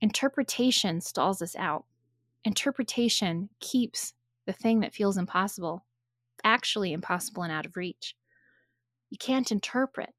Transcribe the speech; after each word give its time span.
Interpretation 0.00 1.00
stalls 1.00 1.40
us 1.40 1.56
out. 1.56 1.86
Interpretation 2.44 3.48
keeps 3.60 4.12
the 4.46 4.52
thing 4.52 4.80
that 4.80 4.94
feels 4.94 5.16
impossible 5.16 5.86
actually 6.44 6.92
impossible 6.92 7.42
and 7.42 7.52
out 7.52 7.66
of 7.66 7.76
reach. 7.76 8.14
You 9.10 9.18
can't 9.18 9.50
interpret. 9.50 10.10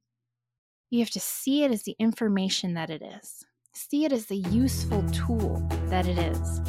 You 0.89 0.99
have 0.99 1.11
to 1.11 1.19
see 1.19 1.63
it 1.63 1.71
as 1.71 1.83
the 1.83 1.95
information 1.99 2.73
that 2.73 2.89
it 2.89 3.01
is, 3.01 3.45
see 3.73 4.03
it 4.03 4.11
as 4.11 4.25
the 4.25 4.37
useful 4.37 5.03
tool 5.11 5.65
that 5.85 6.07
it 6.07 6.17
is. 6.17 6.61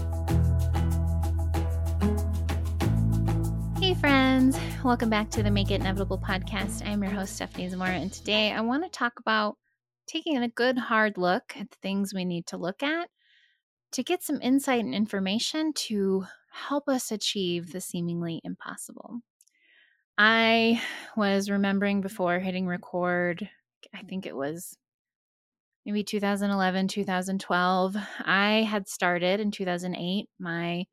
Hey, 3.80 3.94
friends. 3.94 4.58
Welcome 4.84 5.08
back 5.08 5.30
to 5.30 5.42
the 5.42 5.50
Make 5.50 5.70
It 5.70 5.80
Inevitable 5.80 6.18
podcast. 6.18 6.86
I'm 6.86 7.02
your 7.02 7.12
host, 7.12 7.36
Stephanie 7.36 7.68
Zamora, 7.68 7.92
and 7.92 8.12
today 8.12 8.52
I 8.52 8.60
want 8.60 8.84
to 8.84 8.90
talk 8.90 9.18
about 9.18 9.56
taking 10.08 10.38
a 10.38 10.48
good 10.48 10.78
hard 10.78 11.18
look 11.18 11.54
at 11.56 11.70
the 11.70 11.76
things 11.82 12.14
we 12.14 12.24
need 12.24 12.46
to 12.46 12.56
look 12.56 12.82
at 12.82 13.08
to 13.92 14.02
get 14.02 14.22
some 14.22 14.40
insight 14.42 14.84
and 14.84 14.94
information 14.94 15.72
to 15.72 16.24
help 16.50 16.88
us 16.88 17.10
achieve 17.12 17.72
the 17.72 17.80
seemingly 17.80 18.40
impossible. 18.44 19.20
I 20.16 20.82
was 21.16 21.48
remembering 21.48 22.00
before 22.00 22.40
hitting 22.40 22.66
record, 22.66 23.48
I 23.94 24.02
think 24.02 24.26
it 24.26 24.34
was 24.34 24.76
maybe 25.86 26.02
2011, 26.02 26.88
2012. 26.88 27.96
I 28.24 28.66
had 28.68 28.88
started 28.88 29.40
in 29.40 29.50
2008 29.50 30.28
my 30.38 30.86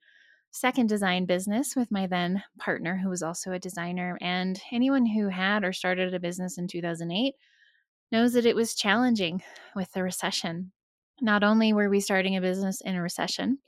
second 0.52 0.88
design 0.88 1.26
business 1.26 1.76
with 1.76 1.92
my 1.92 2.08
then 2.08 2.44
partner, 2.58 2.98
who 2.98 3.10
was 3.10 3.22
also 3.22 3.52
a 3.52 3.60
designer. 3.60 4.18
And 4.22 4.62
anyone 4.72 5.06
who 5.06 5.28
had 5.28 5.66
or 5.66 5.74
started 5.74 6.14
a 6.14 6.20
business 6.20 6.58
in 6.58 6.68
2008 6.68 7.34
knows 8.12 8.34
that 8.34 8.46
it 8.46 8.56
was 8.56 8.76
challenging 8.76 9.42
with 9.76 9.92
the 9.94 10.04
recession. 10.04 10.72
Not 11.22 11.44
only 11.44 11.74
were 11.74 11.90
we 11.90 12.00
starting 12.00 12.36
a 12.36 12.42
business 12.42 12.82
in 12.82 12.96
a 12.96 13.02
recession, 13.02 13.60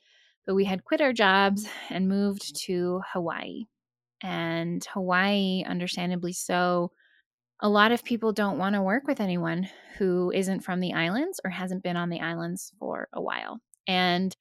but 0.45 0.55
we 0.55 0.65
had 0.65 0.85
quit 0.85 1.01
our 1.01 1.13
jobs 1.13 1.67
and 1.89 2.07
moved 2.07 2.43
mm-hmm. 2.43 2.73
to 2.73 3.01
Hawaii. 3.13 3.65
And 4.21 4.83
Hawaii, 4.93 5.63
understandably 5.65 6.33
so, 6.33 6.91
a 7.59 7.69
lot 7.69 7.91
of 7.91 8.03
people 8.03 8.33
don't 8.33 8.57
want 8.57 8.75
to 8.75 8.81
work 8.81 9.07
with 9.07 9.19
anyone 9.19 9.67
who 9.97 10.31
isn't 10.31 10.61
from 10.61 10.79
the 10.79 10.93
islands 10.93 11.39
or 11.43 11.49
hasn't 11.49 11.83
been 11.83 11.97
on 11.97 12.09
the 12.09 12.21
islands 12.21 12.71
for 12.79 13.09
a 13.13 13.21
while. 13.21 13.59
And 13.87 14.35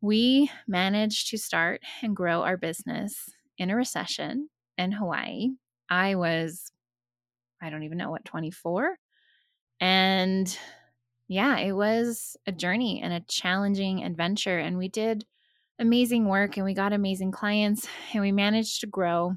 we 0.00 0.50
managed 0.68 1.30
to 1.30 1.38
start 1.38 1.80
and 2.02 2.14
grow 2.14 2.42
our 2.42 2.56
business 2.56 3.28
in 3.58 3.70
a 3.70 3.76
recession 3.76 4.48
in 4.78 4.92
Hawaii. 4.92 5.50
I 5.90 6.14
was, 6.14 6.70
I 7.60 7.70
don't 7.70 7.82
even 7.82 7.98
know 7.98 8.10
what, 8.10 8.24
24. 8.24 8.96
And 9.80 10.56
yeah, 11.28 11.58
it 11.58 11.72
was 11.72 12.36
a 12.46 12.52
journey 12.52 13.00
and 13.02 13.12
a 13.12 13.20
challenging 13.20 14.04
adventure. 14.04 14.58
And 14.58 14.78
we 14.78 14.88
did 14.88 15.24
amazing 15.78 16.26
work 16.26 16.56
and 16.56 16.64
we 16.64 16.74
got 16.74 16.92
amazing 16.92 17.32
clients 17.32 17.86
and 18.12 18.22
we 18.22 18.32
managed 18.32 18.80
to 18.80 18.86
grow 18.86 19.36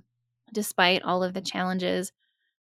despite 0.54 1.04
all 1.04 1.23
of 1.23 1.34
the 1.34 1.42
challenges. 1.42 2.12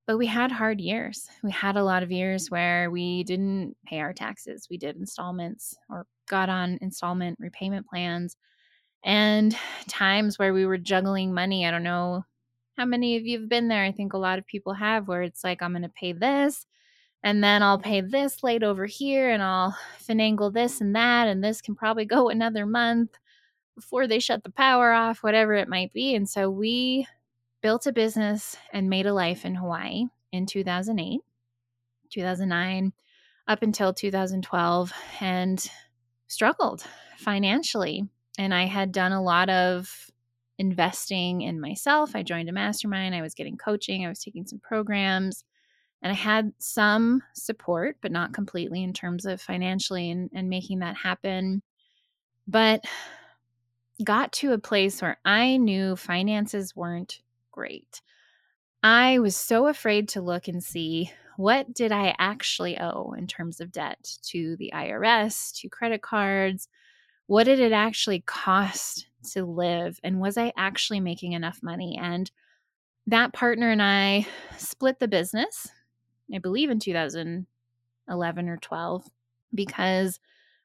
But 0.07 0.19
we 0.19 0.27
had 0.27 0.53
hard 0.53 0.81
years. 0.81 1.29
We 1.43 1.51
had 1.51 1.77
a 1.77 1.83
lot 1.83 2.05
of 2.05 2.13
years 2.13 2.49
where 2.49 2.91
we 2.93 3.25
didn't 3.25 3.77
pay 3.87 3.99
our 3.99 4.13
taxes. 4.13 4.69
We 4.71 4.79
did 4.79 4.97
installments 4.97 5.77
or 5.91 6.07
got 6.29 6.49
on 6.49 6.79
installment 6.81 7.39
repayment 7.41 7.87
plans 7.89 8.37
and 9.05 9.57
times 9.89 10.39
where 10.39 10.55
we 10.55 10.67
were 10.67 10.79
juggling 10.79 11.35
money. 11.35 11.67
I 11.67 11.73
don't 11.73 11.83
know 11.83 12.25
how 12.77 12.85
many 12.85 13.17
of 13.17 13.27
you 13.27 13.41
have 13.41 13.49
been 13.49 13.69
there. 13.69 13.85
I 13.85 13.93
think 13.93 14.13
a 14.13 14.19
lot 14.19 14.39
of 14.39 14.47
people 14.47 14.75
have, 14.75 15.09
where 15.09 15.23
it's 15.23 15.43
like, 15.43 15.63
I'm 15.63 15.73
going 15.73 15.83
to 15.83 15.89
pay 15.89 16.13
this 16.13 16.67
and 17.22 17.42
then 17.42 17.62
I'll 17.62 17.78
pay 17.78 18.00
this 18.00 18.42
late 18.42 18.62
over 18.62 18.86
here 18.86 19.31
and 19.31 19.42
I'll 19.42 19.77
finagle 20.00 20.53
this 20.53 20.81
and 20.81 20.95
that. 20.95 21.28
And 21.28 21.42
this 21.42 21.61
can 21.61 21.75
probably 21.75 22.05
go 22.05 22.28
another 22.31 22.67
month 22.67 23.11
before 23.75 24.06
they 24.06 24.19
shut 24.19 24.42
the 24.42 24.50
power 24.50 24.92
off, 24.92 25.22
whatever 25.22 25.55
it 25.55 25.69
might 25.69 25.92
be. 25.92 26.14
And 26.14 26.28
so 26.28 26.50
we 26.50 27.06
built 27.62 27.87
a 27.87 27.92
business 27.92 28.56
and 28.72 28.88
made 28.88 29.06
a 29.06 29.12
life 29.12 29.44
in 29.44 29.55
Hawaii 29.55 30.05
in 30.32 30.47
2008, 30.47 31.21
2009, 32.10 32.93
up 33.49 33.62
until 33.62 33.93
2012, 33.93 34.93
and 35.21 35.71
struggled 36.28 36.84
financially. 37.19 38.09
And 38.38 38.55
I 38.55 38.66
had 38.66 38.93
done 38.93 39.12
a 39.12 39.22
lot 39.22 39.50
of 39.50 40.10
investing 40.59 41.43
in 41.43 41.60
myself. 41.60 42.15
I 42.15 42.22
joined 42.22 42.49
a 42.49 42.53
mastermind, 42.53 43.15
I 43.15 43.22
was 43.22 43.34
getting 43.34 43.56
coaching, 43.56 44.06
I 44.06 44.09
was 44.09 44.21
taking 44.21 44.47
some 44.47 44.60
programs. 44.60 45.44
And 46.03 46.12
I 46.12 46.15
had 46.15 46.53
some 46.59 47.23
support, 47.34 47.97
but 48.01 48.12
not 48.12 48.33
completely 48.33 48.83
in 48.83 48.93
terms 48.93 49.27
of 49.27 49.41
financially 49.41 50.11
and, 50.11 50.31
and 50.34 50.49
making 50.49 50.81
that 50.81 50.97
happen. 50.97 51.62
But 52.47 52.84
got 54.05 54.33
to 54.33 54.53
a 54.53 54.59
place 54.59 55.01
where 55.01 55.19
I 55.25 55.56
knew 55.56 55.97
finances 55.97 56.77
weren't 56.77 57.21
great. 57.51 58.03
I 58.83 59.19
was 59.19 59.35
so 59.35 59.67
afraid 59.67 60.11
to 60.11 60.21
look 60.21 60.49
and 60.49 60.62
see 60.62 61.11
what 61.37 61.75
did 61.75 61.93
I 61.93 62.15
actually 62.19 62.79
owe 62.79 63.15
in 63.17 63.27
terms 63.27 63.61
of 63.61 63.73
debt 63.73 64.17
to 64.29 64.56
the 64.56 64.73
IRS, 64.75 65.55
to 65.61 65.69
credit 65.69 66.03
cards? 66.03 66.69
What 67.27 67.45
did 67.45 67.61
it 67.61 67.73
actually 67.73 68.21
cost 68.21 69.09
to 69.33 69.45
live? 69.45 69.99
And 70.03 70.21
was 70.21 70.39
I 70.39 70.53
actually 70.56 71.01
making 71.01 71.33
enough 71.33 71.62
money? 71.62 71.99
And 72.01 72.31
that 73.06 73.33
partner 73.33 73.71
and 73.71 73.83
I 73.83 74.27
split 74.56 74.99
the 74.99 75.09
business, 75.09 75.69
I 76.34 76.38
believe 76.38 76.70
in 76.70 76.78
2011 76.78 78.48
or 78.48 78.56
12, 78.56 79.10
because 79.54 80.19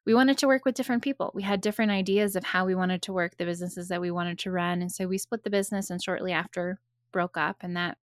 we 0.05 0.13
wanted 0.13 0.37
to 0.39 0.47
work 0.47 0.65
with 0.65 0.75
different 0.75 1.03
people. 1.03 1.31
We 1.35 1.43
had 1.43 1.61
different 1.61 1.91
ideas 1.91 2.35
of 2.35 2.43
how 2.43 2.65
we 2.65 2.73
wanted 2.73 3.03
to 3.03 3.13
work 3.13 3.37
the 3.37 3.45
businesses 3.45 3.89
that 3.89 4.01
we 4.01 4.09
wanted 4.09 4.39
to 4.39 4.51
run. 4.51 4.81
And 4.81 4.91
so 4.91 5.07
we 5.07 5.17
split 5.17 5.43
the 5.43 5.49
business 5.49 5.91
and 5.91 6.01
shortly 6.01 6.31
after 6.31 6.79
broke 7.11 7.37
up. 7.37 7.57
And 7.61 7.77
that 7.77 7.97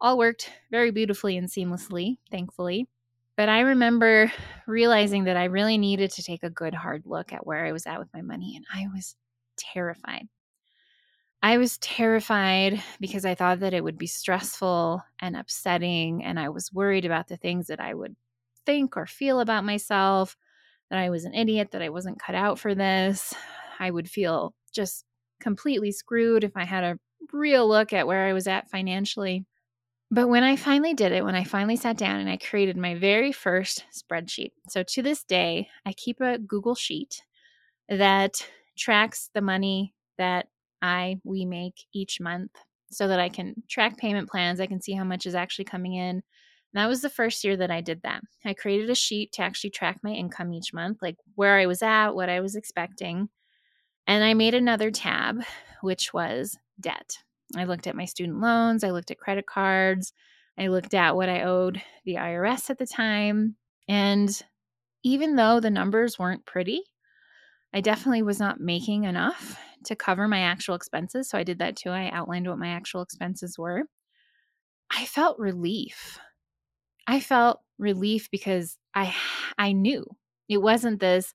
all 0.00 0.16
worked 0.16 0.50
very 0.70 0.90
beautifully 0.90 1.36
and 1.36 1.48
seamlessly, 1.48 2.16
thankfully. 2.30 2.88
But 3.36 3.48
I 3.48 3.60
remember 3.60 4.32
realizing 4.66 5.24
that 5.24 5.36
I 5.36 5.44
really 5.44 5.78
needed 5.78 6.10
to 6.12 6.22
take 6.22 6.42
a 6.42 6.50
good 6.50 6.74
hard 6.74 7.04
look 7.06 7.32
at 7.32 7.46
where 7.46 7.66
I 7.66 7.72
was 7.72 7.86
at 7.86 7.98
with 7.98 8.08
my 8.14 8.22
money. 8.22 8.56
And 8.56 8.64
I 8.72 8.88
was 8.94 9.14
terrified. 9.56 10.28
I 11.42 11.58
was 11.58 11.78
terrified 11.78 12.82
because 13.00 13.24
I 13.24 13.34
thought 13.34 13.60
that 13.60 13.74
it 13.74 13.82
would 13.82 13.98
be 13.98 14.06
stressful 14.06 15.02
and 15.20 15.36
upsetting. 15.36 16.22
And 16.24 16.38
I 16.38 16.50
was 16.50 16.72
worried 16.72 17.04
about 17.04 17.28
the 17.28 17.36
things 17.36 17.66
that 17.66 17.80
I 17.80 17.94
would 17.94 18.14
think 18.64 18.96
or 18.96 19.06
feel 19.06 19.40
about 19.40 19.64
myself 19.64 20.36
that 20.90 20.98
I 20.98 21.10
was 21.10 21.24
an 21.24 21.34
idiot, 21.34 21.70
that 21.72 21.82
I 21.82 21.88
wasn't 21.88 22.20
cut 22.20 22.34
out 22.34 22.58
for 22.58 22.74
this. 22.74 23.34
I 23.80 23.90
would 23.90 24.08
feel 24.08 24.54
just 24.72 25.04
completely 25.40 25.90
screwed 25.90 26.44
if 26.44 26.56
I 26.56 26.64
had 26.64 26.84
a 26.84 26.98
real 27.32 27.66
look 27.66 27.92
at 27.92 28.06
where 28.06 28.26
I 28.26 28.32
was 28.34 28.46
at 28.46 28.70
financially. 28.70 29.44
But 30.10 30.28
when 30.28 30.44
I 30.44 30.56
finally 30.56 30.94
did 30.94 31.12
it, 31.12 31.24
when 31.24 31.34
I 31.34 31.44
finally 31.44 31.76
sat 31.76 31.96
down 31.96 32.20
and 32.20 32.28
I 32.28 32.36
created 32.36 32.76
my 32.76 32.94
very 32.94 33.32
first 33.32 33.84
spreadsheet. 33.92 34.52
So 34.68 34.82
to 34.82 35.02
this 35.02 35.24
day, 35.24 35.68
I 35.86 35.94
keep 35.94 36.20
a 36.20 36.38
Google 36.38 36.74
Sheet 36.74 37.22
that 37.88 38.46
tracks 38.76 39.30
the 39.34 39.40
money 39.40 39.94
that 40.18 40.48
I 40.82 41.20
we 41.24 41.44
make 41.44 41.84
each 41.94 42.20
month 42.20 42.50
so 42.90 43.08
that 43.08 43.20
I 43.20 43.30
can 43.30 43.54
track 43.70 43.96
payment 43.96 44.28
plans, 44.28 44.60
I 44.60 44.66
can 44.66 44.82
see 44.82 44.92
how 44.92 45.04
much 45.04 45.24
is 45.24 45.34
actually 45.34 45.64
coming 45.64 45.94
in, 45.94 46.22
that 46.74 46.88
was 46.88 47.02
the 47.02 47.10
first 47.10 47.44
year 47.44 47.56
that 47.56 47.70
I 47.70 47.80
did 47.80 48.02
that. 48.02 48.22
I 48.44 48.54
created 48.54 48.88
a 48.88 48.94
sheet 48.94 49.32
to 49.32 49.42
actually 49.42 49.70
track 49.70 49.98
my 50.02 50.10
income 50.10 50.54
each 50.54 50.72
month, 50.72 50.98
like 51.02 51.16
where 51.34 51.58
I 51.58 51.66
was 51.66 51.82
at, 51.82 52.10
what 52.10 52.30
I 52.30 52.40
was 52.40 52.56
expecting. 52.56 53.28
And 54.06 54.24
I 54.24 54.34
made 54.34 54.54
another 54.54 54.90
tab, 54.90 55.42
which 55.82 56.12
was 56.14 56.56
debt. 56.80 57.18
I 57.56 57.64
looked 57.64 57.86
at 57.86 57.96
my 57.96 58.06
student 58.06 58.40
loans, 58.40 58.84
I 58.84 58.90
looked 58.90 59.10
at 59.10 59.18
credit 59.18 59.46
cards, 59.46 60.12
I 60.58 60.68
looked 60.68 60.94
at 60.94 61.14
what 61.14 61.28
I 61.28 61.42
owed 61.42 61.82
the 62.04 62.14
IRS 62.14 62.70
at 62.70 62.78
the 62.78 62.86
time. 62.86 63.56
And 63.86 64.42
even 65.02 65.36
though 65.36 65.60
the 65.60 65.70
numbers 65.70 66.18
weren't 66.18 66.46
pretty, 66.46 66.82
I 67.74 67.80
definitely 67.80 68.22
was 68.22 68.38
not 68.38 68.60
making 68.60 69.04
enough 69.04 69.58
to 69.84 69.96
cover 69.96 70.28
my 70.28 70.40
actual 70.40 70.74
expenses. 70.74 71.28
So 71.28 71.38
I 71.38 71.44
did 71.44 71.58
that 71.58 71.76
too. 71.76 71.90
I 71.90 72.10
outlined 72.10 72.48
what 72.48 72.58
my 72.58 72.68
actual 72.68 73.02
expenses 73.02 73.58
were. 73.58 73.84
I 74.90 75.06
felt 75.06 75.38
relief 75.38 76.18
I 77.06 77.20
felt 77.20 77.60
relief 77.78 78.30
because 78.30 78.78
I 78.94 79.14
I 79.58 79.72
knew 79.72 80.06
it 80.48 80.58
wasn't 80.58 81.00
this 81.00 81.34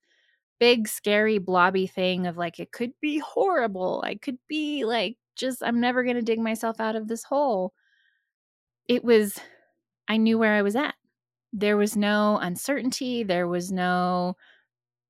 big 0.60 0.88
scary 0.88 1.38
blobby 1.38 1.86
thing 1.86 2.26
of 2.26 2.36
like 2.38 2.60
it 2.60 2.72
could 2.72 2.92
be 3.00 3.18
horrible. 3.20 4.02
I 4.06 4.16
could 4.16 4.38
be 4.48 4.84
like 4.84 5.18
just 5.36 5.62
I'm 5.64 5.80
never 5.80 6.04
going 6.04 6.16
to 6.16 6.22
dig 6.22 6.40
myself 6.40 6.80
out 6.80 6.96
of 6.96 7.08
this 7.08 7.24
hole. 7.24 7.74
It 8.88 9.04
was 9.04 9.38
I 10.08 10.18
knew 10.18 10.38
where 10.38 10.54
I 10.54 10.62
was 10.62 10.76
at. 10.76 10.94
There 11.52 11.76
was 11.76 11.96
no 11.96 12.38
uncertainty, 12.38 13.22
there 13.24 13.48
was 13.48 13.72
no 13.72 14.36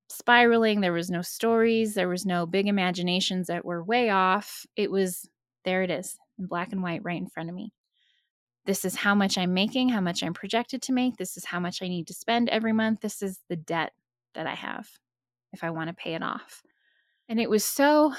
spiraling, 0.09 0.81
there 0.81 0.93
was 0.93 1.09
no 1.09 1.21
stories, 1.21 1.93
there 1.93 2.09
was 2.09 2.25
no 2.25 2.45
big 2.45 2.67
imaginations 2.67 3.47
that 3.47 3.63
were 3.63 3.83
way 3.83 4.09
off. 4.09 4.65
It 4.75 4.91
was 4.91 5.29
there 5.65 5.83
it 5.83 5.91
is 5.91 6.17
in 6.37 6.47
black 6.47 6.71
and 6.71 6.81
white 6.81 7.03
right 7.03 7.17
in 7.17 7.27
front 7.27 7.49
of 7.49 7.55
me. 7.55 7.71
This 8.65 8.85
is 8.85 8.95
how 8.95 9.15
much 9.15 9.37
I'm 9.37 9.53
making, 9.53 9.89
how 9.89 10.01
much 10.01 10.23
I'm 10.23 10.33
projected 10.33 10.81
to 10.83 10.93
make. 10.93 11.17
This 11.17 11.37
is 11.37 11.45
how 11.45 11.59
much 11.59 11.81
I 11.81 11.87
need 11.87 12.07
to 12.07 12.13
spend 12.13 12.49
every 12.49 12.73
month. 12.73 13.01
This 13.01 13.21
is 13.21 13.39
the 13.49 13.55
debt 13.55 13.93
that 14.35 14.47
I 14.47 14.55
have. 14.55 14.89
if 15.51 15.63
I 15.63 15.71
want 15.71 15.87
to 15.87 15.95
pay 15.95 16.13
it 16.13 16.21
off. 16.21 16.61
And 17.27 17.39
it 17.39 17.49
was 17.49 17.63
so, 17.63 18.13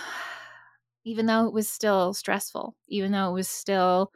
even 1.05 1.27
though 1.27 1.47
it 1.47 1.53
was 1.53 1.69
still 1.69 2.13
stressful, 2.15 2.77
even 2.89 3.13
though 3.13 3.31
it 3.31 3.35
was 3.35 3.49
still, 3.49 4.13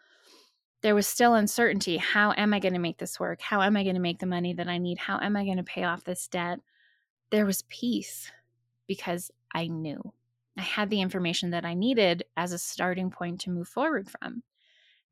there 0.83 0.95
was 0.95 1.07
still 1.07 1.35
uncertainty. 1.35 1.97
How 1.97 2.33
am 2.37 2.53
I 2.53 2.59
going 2.59 2.75
to 2.75 2.81
make 2.81 2.99
this 2.99 3.21
work? 3.21 3.41
How 3.41 3.63
am 3.63 3.77
I 3.77 3.85
going 3.85 3.95
to 3.95 4.01
make 4.01 4.19
the 4.19 4.27
money 4.27 4.53
that 4.55 4.69
I 4.69 4.79
need? 4.79 4.99
How 4.99 5.19
am 5.21 5.37
I 5.37 5.45
going 5.45 5.57
to 5.59 5.63
pay 5.63 5.85
off 5.85 6.05
this 6.05 6.29
debt? 6.29 6.59
There 7.35 7.47
was 7.47 7.63
peace 7.63 8.31
because 8.87 9.33
I 9.53 9.67
knew. 9.67 10.13
I 10.57 10.63
had 10.63 10.89
the 10.89 11.01
information 11.01 11.51
that 11.51 11.65
I 11.65 11.75
needed 11.75 12.23
as 12.37 12.53
a 12.53 12.59
starting 12.59 13.11
point 13.11 13.41
to 13.41 13.51
move 13.51 13.67
forward 13.67 14.09
from. 14.09 14.45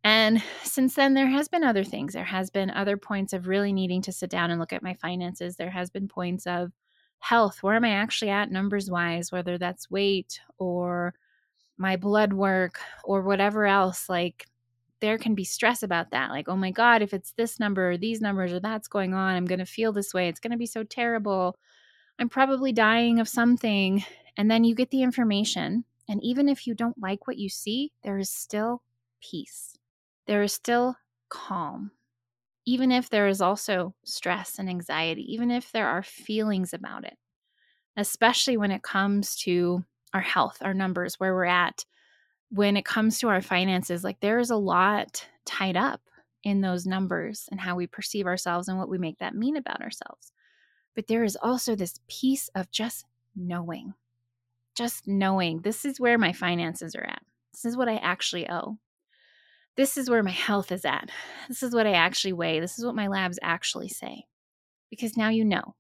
And 0.05 0.41
since 0.63 0.95
then, 0.95 1.15
there 1.15 1.27
has 1.27 1.49
been 1.49 1.65
other 1.65 1.83
things. 1.83 2.13
There 2.13 2.23
has 2.23 2.49
been 2.49 2.71
other 2.71 2.97
points 2.97 3.33
of 3.33 3.49
really 3.49 3.73
needing 3.73 4.03
to 4.03 4.13
sit 4.13 4.31
down 4.31 4.53
and 4.53 4.61
look 4.61 4.73
at 4.73 4.85
my 4.85 4.95
finances. 4.95 5.57
There 5.57 5.73
has 5.73 5.91
been 5.91 6.07
points 6.07 6.47
of 6.47 6.71
health. 7.19 7.61
Where 7.61 7.75
am 7.75 7.85
I 7.85 7.91
actually 7.91 8.31
at 8.31 8.53
numbers 8.53 8.89
wise, 8.89 9.33
whether 9.33 9.59
that's 9.59 9.91
weight 9.91 10.39
or 10.59 11.15
my 11.77 11.97
blood 11.97 12.35
work 12.35 12.79
or 13.03 13.23
whatever 13.23 13.67
else? 13.67 14.09
Like, 14.09 14.47
there 15.01 15.19
can 15.19 15.35
be 15.35 15.43
stress 15.43 15.83
about 15.83 16.13
that. 16.13 16.31
Like, 16.31 16.49
oh 16.49 16.55
my 16.55 16.71
God, 16.71 17.03
if 17.03 17.13
it's 17.13 17.33
this 17.33 17.59
number 17.59 17.91
or 17.91 17.97
these 17.97 18.21
numbers 18.21 18.53
or 18.53 18.61
that's 18.61 18.87
going 18.87 19.13
on, 19.13 19.35
I'm 19.35 19.47
going 19.47 19.59
to 19.59 19.67
feel 19.67 19.93
this 19.93 20.15
way. 20.15 20.29
It's 20.29 20.39
going 20.39 20.53
to 20.53 20.57
be 20.57 20.67
so 20.67 20.85
terrible. 20.85 21.57
I'm 22.19 22.29
probably 22.29 22.73
dying 22.73 23.21
of 23.21 23.29
something. 23.29 24.05
And 24.37 24.51
then 24.51 24.65
you 24.65 24.75
get 24.75 24.91
the 24.91 25.03
information. 25.03 25.85
And 26.09 26.23
even 26.23 26.49
if 26.49 26.67
you 26.67 26.75
don't 26.75 27.01
like 27.01 27.27
what 27.27 27.39
you 27.39 27.49
see, 27.49 27.93
there 28.03 28.19
is 28.19 28.31
still 28.31 28.83
peace 29.21 29.73
there 30.27 30.43
is 30.43 30.53
still 30.53 30.97
calm. 31.29 31.91
Even 32.65 32.93
if 32.93 33.11
there 33.11 33.27
is 33.27 33.41
also 33.41 33.95
stress 34.05 34.59
and 34.59 34.69
anxiety, 34.69 35.33
even 35.33 35.51
if 35.51 35.73
there 35.73 35.89
are 35.89 36.03
feelings 36.03 36.73
about 36.73 37.05
it, 37.05 37.17
especially 37.97 38.57
when 38.57 38.71
it 38.71 38.83
comes 38.83 39.37
to 39.37 39.85
our 40.15 40.21
health, 40.21 40.59
our 40.61 40.75
numbers, 40.75 41.19
where 41.19 41.35
we're 41.35 41.45
at, 41.45 41.85
when 42.51 42.77
it 42.77 42.85
comes 42.85 43.19
to 43.19 43.29
our 43.29 43.43
finances, 43.43 44.05
like 44.05 44.21
there 44.21 44.39
is 44.39 44.51
a 44.51 44.57
lot 44.57 45.27
tied 45.45 45.77
up 45.77 46.03
in 46.45 46.61
those 46.61 46.87
numbers 46.87 47.49
and 47.51 47.61
how 47.61 47.75
we 47.75 47.87
perceive 47.87 48.27
ourselves 48.27 48.69
and 48.69 48.79
what 48.79 48.89
we 48.89 48.99
make 48.99 49.19
that 49.19 49.35
mean 49.35 49.57
about 49.57 49.81
ourselves. 49.81 50.33
But 50.95 51.07
there 51.07 51.25
is 51.25 51.39
also 51.41 51.75
this 51.75 52.01
piece 52.09 52.49
of 52.55 52.71
just 52.71 53.07
knowing, 53.35 53.95
just 54.75 55.07
knowing 55.07 55.61
this 55.61 55.85
is 55.85 55.99
where 55.99 56.19
my 56.19 56.33
finances 56.33 56.95
are 56.95 57.05
at. 57.05 57.23
This 57.53 57.65
is 57.65 57.77
what 57.77 57.89
I 57.89 57.97
actually 57.97 58.49
owe 58.49 58.79
this 59.77 59.97
is 59.97 60.11
where 60.11 60.23
my 60.23 60.31
health 60.31 60.71
is 60.71 60.85
at. 60.85 61.11
This 61.49 61.63
is 61.63 61.75
what 61.75 61.87
I 61.87 61.93
actually 61.93 62.35
weigh. 62.35 62.61
This 62.61 62.79
is 62.79 62.85
what 62.85 62.95
my 62.95 63.09
labs 63.09 63.39
actually 63.43 63.89
say. 63.89 64.27
Because 64.91 65.17
now 65.17 65.31
you 65.31 65.45
know. 65.45 65.75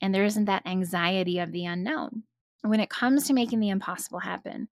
And 0.00 0.14
there 0.14 0.24
isn't 0.24 0.46
that 0.46 0.66
anxiety 0.66 1.38
of 1.38 1.52
the 1.52 1.64
unknown. 1.64 2.24
When 2.62 2.80
it 2.80 2.90
comes 2.90 3.26
to 3.26 3.32
making 3.32 3.60
the 3.60 3.70
impossible 3.70 4.18
happen, 4.18 4.68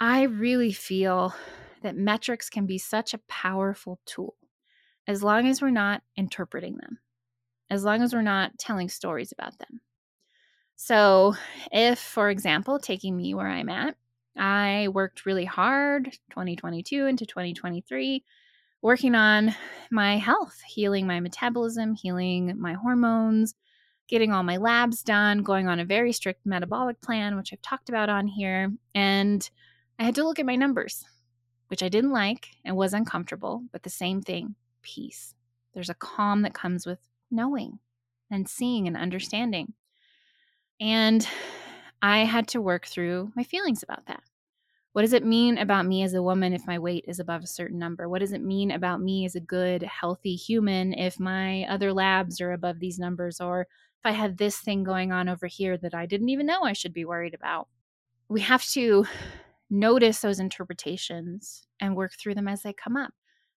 I 0.00 0.22
really 0.22 0.72
feel 0.72 1.34
that 1.82 1.96
metrics 1.96 2.50
can 2.50 2.66
be 2.66 2.78
such 2.78 3.14
a 3.14 3.20
powerful 3.28 4.00
tool 4.04 4.34
as 5.06 5.22
long 5.22 5.46
as 5.46 5.62
we're 5.62 5.70
not 5.70 6.02
interpreting 6.16 6.76
them, 6.76 6.98
as 7.70 7.84
long 7.84 8.02
as 8.02 8.14
we're 8.14 8.22
not 8.22 8.58
telling 8.58 8.88
stories 8.88 9.32
about 9.32 9.58
them. 9.58 9.80
So, 10.76 11.34
if, 11.72 11.98
for 11.98 12.30
example, 12.30 12.78
taking 12.78 13.16
me 13.16 13.34
where 13.34 13.48
I'm 13.48 13.68
at, 13.68 13.96
I 14.36 14.88
worked 14.92 15.26
really 15.26 15.44
hard 15.44 16.12
2022 16.30 17.06
into 17.06 17.26
2023 17.26 18.24
working 18.82 19.14
on 19.14 19.54
my 19.90 20.18
health, 20.18 20.60
healing 20.66 21.06
my 21.06 21.20
metabolism, 21.20 21.94
healing 21.94 22.54
my 22.58 22.74
hormones, 22.74 23.54
getting 24.08 24.32
all 24.32 24.42
my 24.42 24.56
labs 24.56 25.02
done, 25.02 25.42
going 25.42 25.68
on 25.68 25.80
a 25.80 25.84
very 25.84 26.12
strict 26.12 26.46
metabolic 26.46 27.00
plan, 27.00 27.36
which 27.36 27.52
I've 27.52 27.62
talked 27.62 27.88
about 27.88 28.08
on 28.08 28.26
here. 28.26 28.72
And 28.94 29.48
I 29.98 30.04
had 30.04 30.14
to 30.14 30.24
look 30.24 30.38
at 30.38 30.46
my 30.46 30.56
numbers, 30.56 31.04
which 31.68 31.82
I 31.82 31.88
didn't 31.88 32.12
like 32.12 32.48
and 32.64 32.76
was 32.76 32.94
uncomfortable, 32.94 33.64
but 33.72 33.82
the 33.82 33.90
same 33.90 34.22
thing 34.22 34.54
peace. 34.82 35.34
There's 35.74 35.90
a 35.90 35.94
calm 35.94 36.42
that 36.42 36.54
comes 36.54 36.86
with 36.86 37.00
knowing 37.30 37.78
and 38.30 38.48
seeing 38.48 38.86
and 38.86 38.96
understanding. 38.96 39.74
And 40.80 41.26
I 42.00 42.20
had 42.20 42.48
to 42.48 42.60
work 42.60 42.86
through 42.86 43.32
my 43.34 43.42
feelings 43.42 43.82
about 43.82 44.06
that. 44.06 44.22
What 44.92 45.02
does 45.02 45.12
it 45.12 45.24
mean 45.24 45.58
about 45.58 45.86
me 45.86 46.02
as 46.02 46.14
a 46.14 46.22
woman 46.22 46.52
if 46.52 46.66
my 46.66 46.78
weight 46.78 47.04
is 47.06 47.20
above 47.20 47.42
a 47.42 47.48
certain 47.48 47.78
number? 47.78 48.08
What 48.08 48.20
does 48.20 48.32
it 48.32 48.42
mean 48.42 48.70
about 48.70 49.00
me 49.00 49.24
as 49.24 49.34
a 49.34 49.40
good, 49.40 49.82
healthy 49.82 50.34
human 50.34 50.92
if 50.92 51.20
my 51.20 51.64
other 51.64 51.92
labs 51.92 52.40
are 52.40 52.52
above 52.52 52.80
these 52.80 52.98
numbers? 52.98 53.40
Or 53.40 53.62
if 53.62 53.66
I 54.04 54.12
have 54.12 54.36
this 54.36 54.58
thing 54.58 54.84
going 54.84 55.12
on 55.12 55.28
over 55.28 55.46
here 55.46 55.76
that 55.78 55.94
I 55.94 56.06
didn't 56.06 56.30
even 56.30 56.46
know 56.46 56.62
I 56.62 56.72
should 56.72 56.92
be 56.92 57.04
worried 57.04 57.34
about? 57.34 57.68
We 58.28 58.40
have 58.40 58.64
to 58.70 59.06
notice 59.70 60.20
those 60.20 60.40
interpretations 60.40 61.66
and 61.80 61.94
work 61.94 62.12
through 62.18 62.34
them 62.34 62.48
as 62.48 62.62
they 62.62 62.72
come 62.72 62.96
up. 62.96 63.12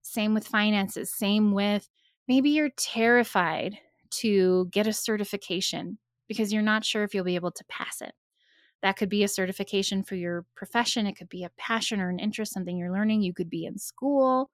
Same 0.03 0.35
with 0.35 0.47
finances, 0.47 1.13
same 1.13 1.53
with 1.53 1.89
maybe 2.29 2.51
you're 2.51 2.71
terrified 2.77 3.79
to 4.11 4.67
get 4.71 4.87
a 4.87 4.93
certification 4.93 5.99
because 6.29 6.53
you're 6.53 6.63
not 6.63 6.85
sure 6.85 7.03
if 7.03 7.15
you'll 7.15 7.25
be 7.25 7.35
able 7.35 7.51
to 7.51 7.65
pass 7.69 8.01
it. 8.01 8.13
That 8.83 8.97
could 8.97 9.09
be 9.09 9.25
a 9.25 9.29
certification 9.29 10.05
for 10.05 10.15
your 10.15 10.45
profession. 10.55 11.07
It 11.07 11.15
could 11.15 11.29
be 11.29 11.43
a 11.43 11.51
passion 11.57 12.01
or 12.01 12.11
an 12.11 12.21
interest, 12.21 12.53
something 12.53 12.77
you're 12.77 12.93
learning. 12.93 13.23
You 13.23 13.35
could 13.35 13.51
be 13.51 13.65
in 13.65 13.79
school, 13.79 14.51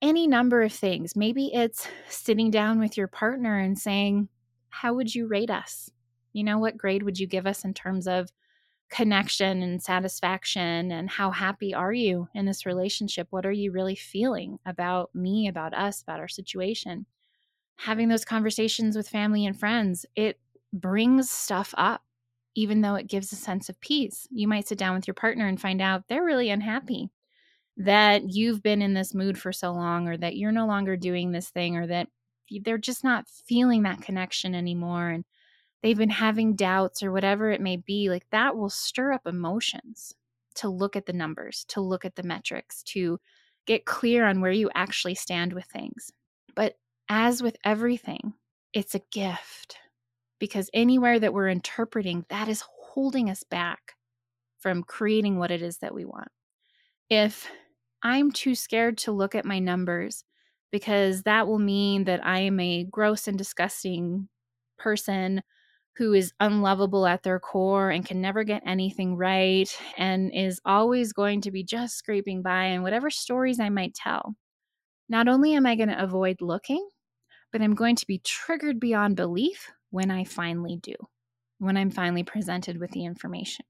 any 0.00 0.26
number 0.26 0.62
of 0.62 0.72
things. 0.72 1.14
Maybe 1.14 1.52
it's 1.52 1.86
sitting 2.08 2.50
down 2.50 2.80
with 2.80 2.96
your 2.96 3.06
partner 3.06 3.58
and 3.58 3.78
saying, 3.78 4.28
How 4.70 4.94
would 4.94 5.14
you 5.14 5.28
rate 5.28 5.50
us? 5.50 5.90
You 6.32 6.42
know, 6.42 6.58
what 6.58 6.76
grade 6.76 7.04
would 7.04 7.18
you 7.18 7.26
give 7.26 7.46
us 7.46 7.64
in 7.64 7.72
terms 7.72 8.08
of 8.08 8.32
connection 8.92 9.62
and 9.62 9.82
satisfaction? 9.82 10.92
And 10.92 11.08
how 11.10 11.30
happy 11.30 11.74
are 11.74 11.92
you 11.92 12.28
in 12.34 12.46
this 12.46 12.66
relationship? 12.66 13.28
What 13.30 13.46
are 13.46 13.52
you 13.52 13.72
really 13.72 13.96
feeling 13.96 14.58
about 14.66 15.14
me, 15.14 15.48
about 15.48 15.74
us, 15.74 16.02
about 16.02 16.20
our 16.20 16.28
situation? 16.28 17.06
Having 17.76 18.08
those 18.08 18.24
conversations 18.24 18.96
with 18.96 19.08
family 19.08 19.46
and 19.46 19.58
friends, 19.58 20.06
it 20.14 20.38
brings 20.72 21.30
stuff 21.30 21.74
up 21.76 22.02
even 22.54 22.82
though 22.82 22.94
it 22.96 23.06
gives 23.06 23.32
a 23.32 23.36
sense 23.36 23.68
of 23.68 23.80
peace. 23.80 24.28
You 24.30 24.46
might 24.46 24.68
sit 24.68 24.78
down 24.78 24.94
with 24.94 25.06
your 25.06 25.14
partner 25.14 25.46
and 25.46 25.60
find 25.60 25.80
out 25.80 26.04
they're 26.08 26.24
really 26.24 26.50
unhappy 26.50 27.10
that 27.78 28.30
you've 28.30 28.62
been 28.62 28.82
in 28.82 28.92
this 28.92 29.14
mood 29.14 29.38
for 29.38 29.52
so 29.52 29.72
long, 29.72 30.06
or 30.06 30.18
that 30.18 30.36
you're 30.36 30.52
no 30.52 30.66
longer 30.66 30.96
doing 30.96 31.32
this 31.32 31.48
thing, 31.48 31.76
or 31.76 31.86
that 31.86 32.08
they're 32.62 32.76
just 32.76 33.02
not 33.02 33.26
feeling 33.46 33.84
that 33.84 34.02
connection 34.02 34.54
anymore. 34.54 35.08
And 35.08 35.24
they've 35.82 35.98
been 35.98 36.10
having 36.10 36.54
doubts, 36.56 37.02
or 37.02 37.12
whatever 37.12 37.50
it 37.50 37.60
may 37.60 37.76
be. 37.76 38.08
Like 38.08 38.28
that 38.30 38.56
will 38.56 38.70
stir 38.70 39.12
up 39.12 39.26
emotions 39.26 40.14
to 40.56 40.68
look 40.68 40.96
at 40.96 41.06
the 41.06 41.12
numbers, 41.12 41.64
to 41.68 41.80
look 41.80 42.04
at 42.04 42.16
the 42.16 42.22
metrics, 42.22 42.82
to 42.84 43.18
get 43.66 43.84
clear 43.86 44.26
on 44.26 44.40
where 44.40 44.52
you 44.52 44.70
actually 44.74 45.14
stand 45.14 45.52
with 45.52 45.64
things. 45.66 46.10
But 46.54 46.78
as 47.08 47.42
with 47.42 47.56
everything, 47.64 48.34
it's 48.72 48.94
a 48.94 49.02
gift 49.10 49.76
because 50.38 50.68
anywhere 50.74 51.18
that 51.20 51.32
we're 51.32 51.48
interpreting, 51.48 52.24
that 52.28 52.48
is 52.48 52.64
holding 52.66 53.30
us 53.30 53.44
back 53.44 53.94
from 54.58 54.82
creating 54.82 55.38
what 55.38 55.50
it 55.50 55.62
is 55.62 55.78
that 55.78 55.94
we 55.94 56.04
want. 56.04 56.28
If 57.08 57.48
I'm 58.02 58.32
too 58.32 58.54
scared 58.54 58.98
to 58.98 59.12
look 59.12 59.34
at 59.34 59.44
my 59.44 59.58
numbers 59.58 60.24
because 60.70 61.22
that 61.22 61.46
will 61.46 61.58
mean 61.58 62.04
that 62.04 62.24
I 62.24 62.40
am 62.40 62.58
a 62.58 62.84
gross 62.84 63.28
and 63.28 63.38
disgusting 63.38 64.28
person 64.78 65.42
who 65.96 66.14
is 66.14 66.32
unlovable 66.40 67.06
at 67.06 67.22
their 67.22 67.38
core 67.38 67.90
and 67.90 68.06
can 68.06 68.20
never 68.20 68.44
get 68.44 68.62
anything 68.64 69.16
right 69.16 69.68
and 69.98 70.32
is 70.34 70.60
always 70.64 71.12
going 71.12 71.40
to 71.42 71.50
be 71.50 71.62
just 71.62 71.96
scraping 71.96 72.42
by 72.42 72.64
and 72.64 72.82
whatever 72.82 73.10
stories 73.10 73.60
I 73.60 73.68
might 73.68 73.94
tell. 73.94 74.34
Not 75.08 75.28
only 75.28 75.54
am 75.54 75.66
I 75.66 75.76
going 75.76 75.90
to 75.90 76.02
avoid 76.02 76.40
looking, 76.40 76.88
but 77.52 77.60
I'm 77.60 77.74
going 77.74 77.96
to 77.96 78.06
be 78.06 78.18
triggered 78.18 78.80
beyond 78.80 79.16
belief 79.16 79.70
when 79.90 80.10
I 80.10 80.24
finally 80.24 80.78
do, 80.82 80.94
when 81.58 81.76
I'm 81.76 81.90
finally 81.90 82.22
presented 82.22 82.78
with 82.78 82.90
the 82.92 83.04
information. 83.04 83.66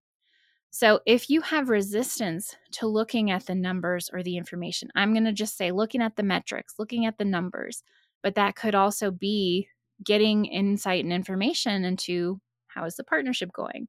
So, 0.71 1.01
if 1.05 1.29
you 1.29 1.43
have 1.43 1.69
resistance 1.69 2.57
to 2.73 2.87
looking 2.87 3.31
at 3.31 3.45
the 3.45 3.55
numbers 3.55 4.09
or 4.11 4.23
the 4.23 4.39
information, 4.39 4.89
I'm 4.95 5.13
going 5.13 5.27
to 5.27 5.33
just 5.33 5.59
say 5.59 5.71
looking 5.71 6.01
at 6.01 6.17
the 6.17 6.23
metrics, 6.23 6.77
looking 6.79 7.05
at 7.05 7.19
the 7.19 7.27
numbers, 7.27 7.83
but 8.23 8.37
that 8.37 8.57
could 8.57 8.75
also 8.75 9.11
be 9.11 9.69
getting 10.05 10.45
insight 10.47 11.05
and 11.05 11.13
information 11.13 11.85
into 11.85 12.41
how 12.69 12.85
is 12.85 12.97
the 12.97 13.05
partnership 13.05 13.51
going? 13.53 13.89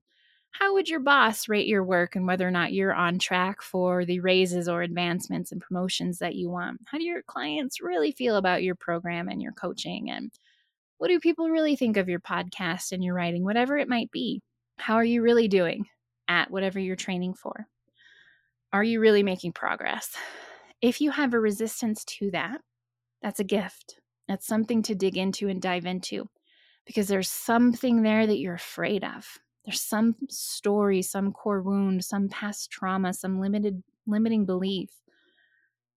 How 0.51 0.73
would 0.73 0.87
your 0.87 0.99
boss 0.99 1.49
rate 1.49 1.65
your 1.65 1.83
work 1.83 2.15
and 2.15 2.27
whether 2.27 2.47
or 2.47 2.51
not 2.51 2.73
you're 2.73 2.93
on 2.93 3.17
track 3.17 3.61
for 3.61 4.05
the 4.05 4.19
raises 4.19 4.69
or 4.69 4.83
advancements 4.83 5.51
and 5.51 5.59
promotions 5.59 6.19
that 6.19 6.35
you 6.35 6.49
want? 6.49 6.81
How 6.85 6.99
do 6.99 7.03
your 7.03 7.23
clients 7.23 7.81
really 7.81 8.11
feel 8.11 8.35
about 8.35 8.61
your 8.61 8.75
program 8.75 9.29
and 9.29 9.41
your 9.41 9.53
coaching? 9.53 10.11
And 10.11 10.31
what 10.99 11.07
do 11.07 11.19
people 11.19 11.49
really 11.49 11.75
think 11.75 11.97
of 11.97 12.07
your 12.07 12.19
podcast 12.19 12.91
and 12.91 13.03
your 13.03 13.15
writing, 13.15 13.43
whatever 13.43 13.77
it 13.77 13.89
might 13.89 14.11
be? 14.11 14.41
How 14.77 14.95
are 14.95 15.03
you 15.03 15.23
really 15.23 15.47
doing 15.47 15.87
at 16.27 16.51
whatever 16.51 16.79
you're 16.79 16.95
training 16.95 17.33
for? 17.33 17.65
Are 18.71 18.83
you 18.83 18.99
really 18.99 19.23
making 19.23 19.53
progress? 19.53 20.15
If 20.81 21.01
you 21.01 21.11
have 21.11 21.33
a 21.33 21.39
resistance 21.39 22.03
to 22.05 22.29
that, 22.31 22.61
that's 23.21 23.39
a 23.39 23.43
gift. 23.43 23.99
That's 24.27 24.47
something 24.47 24.81
to 24.83 24.95
dig 24.95 25.17
into 25.17 25.49
and 25.49 25.61
dive 25.61 25.85
into 25.85 26.29
because 26.85 27.07
there's 27.07 27.29
something 27.29 28.01
there 28.03 28.25
that 28.25 28.39
you're 28.39 28.55
afraid 28.55 29.03
of. 29.03 29.39
There's 29.65 29.81
some 29.81 30.15
story, 30.29 31.01
some 31.01 31.31
core 31.31 31.61
wound, 31.61 32.03
some 32.03 32.29
past 32.29 32.69
trauma, 32.69 33.13
some 33.13 33.39
limited 33.39 33.83
limiting 34.05 34.45
belief, 34.45 34.89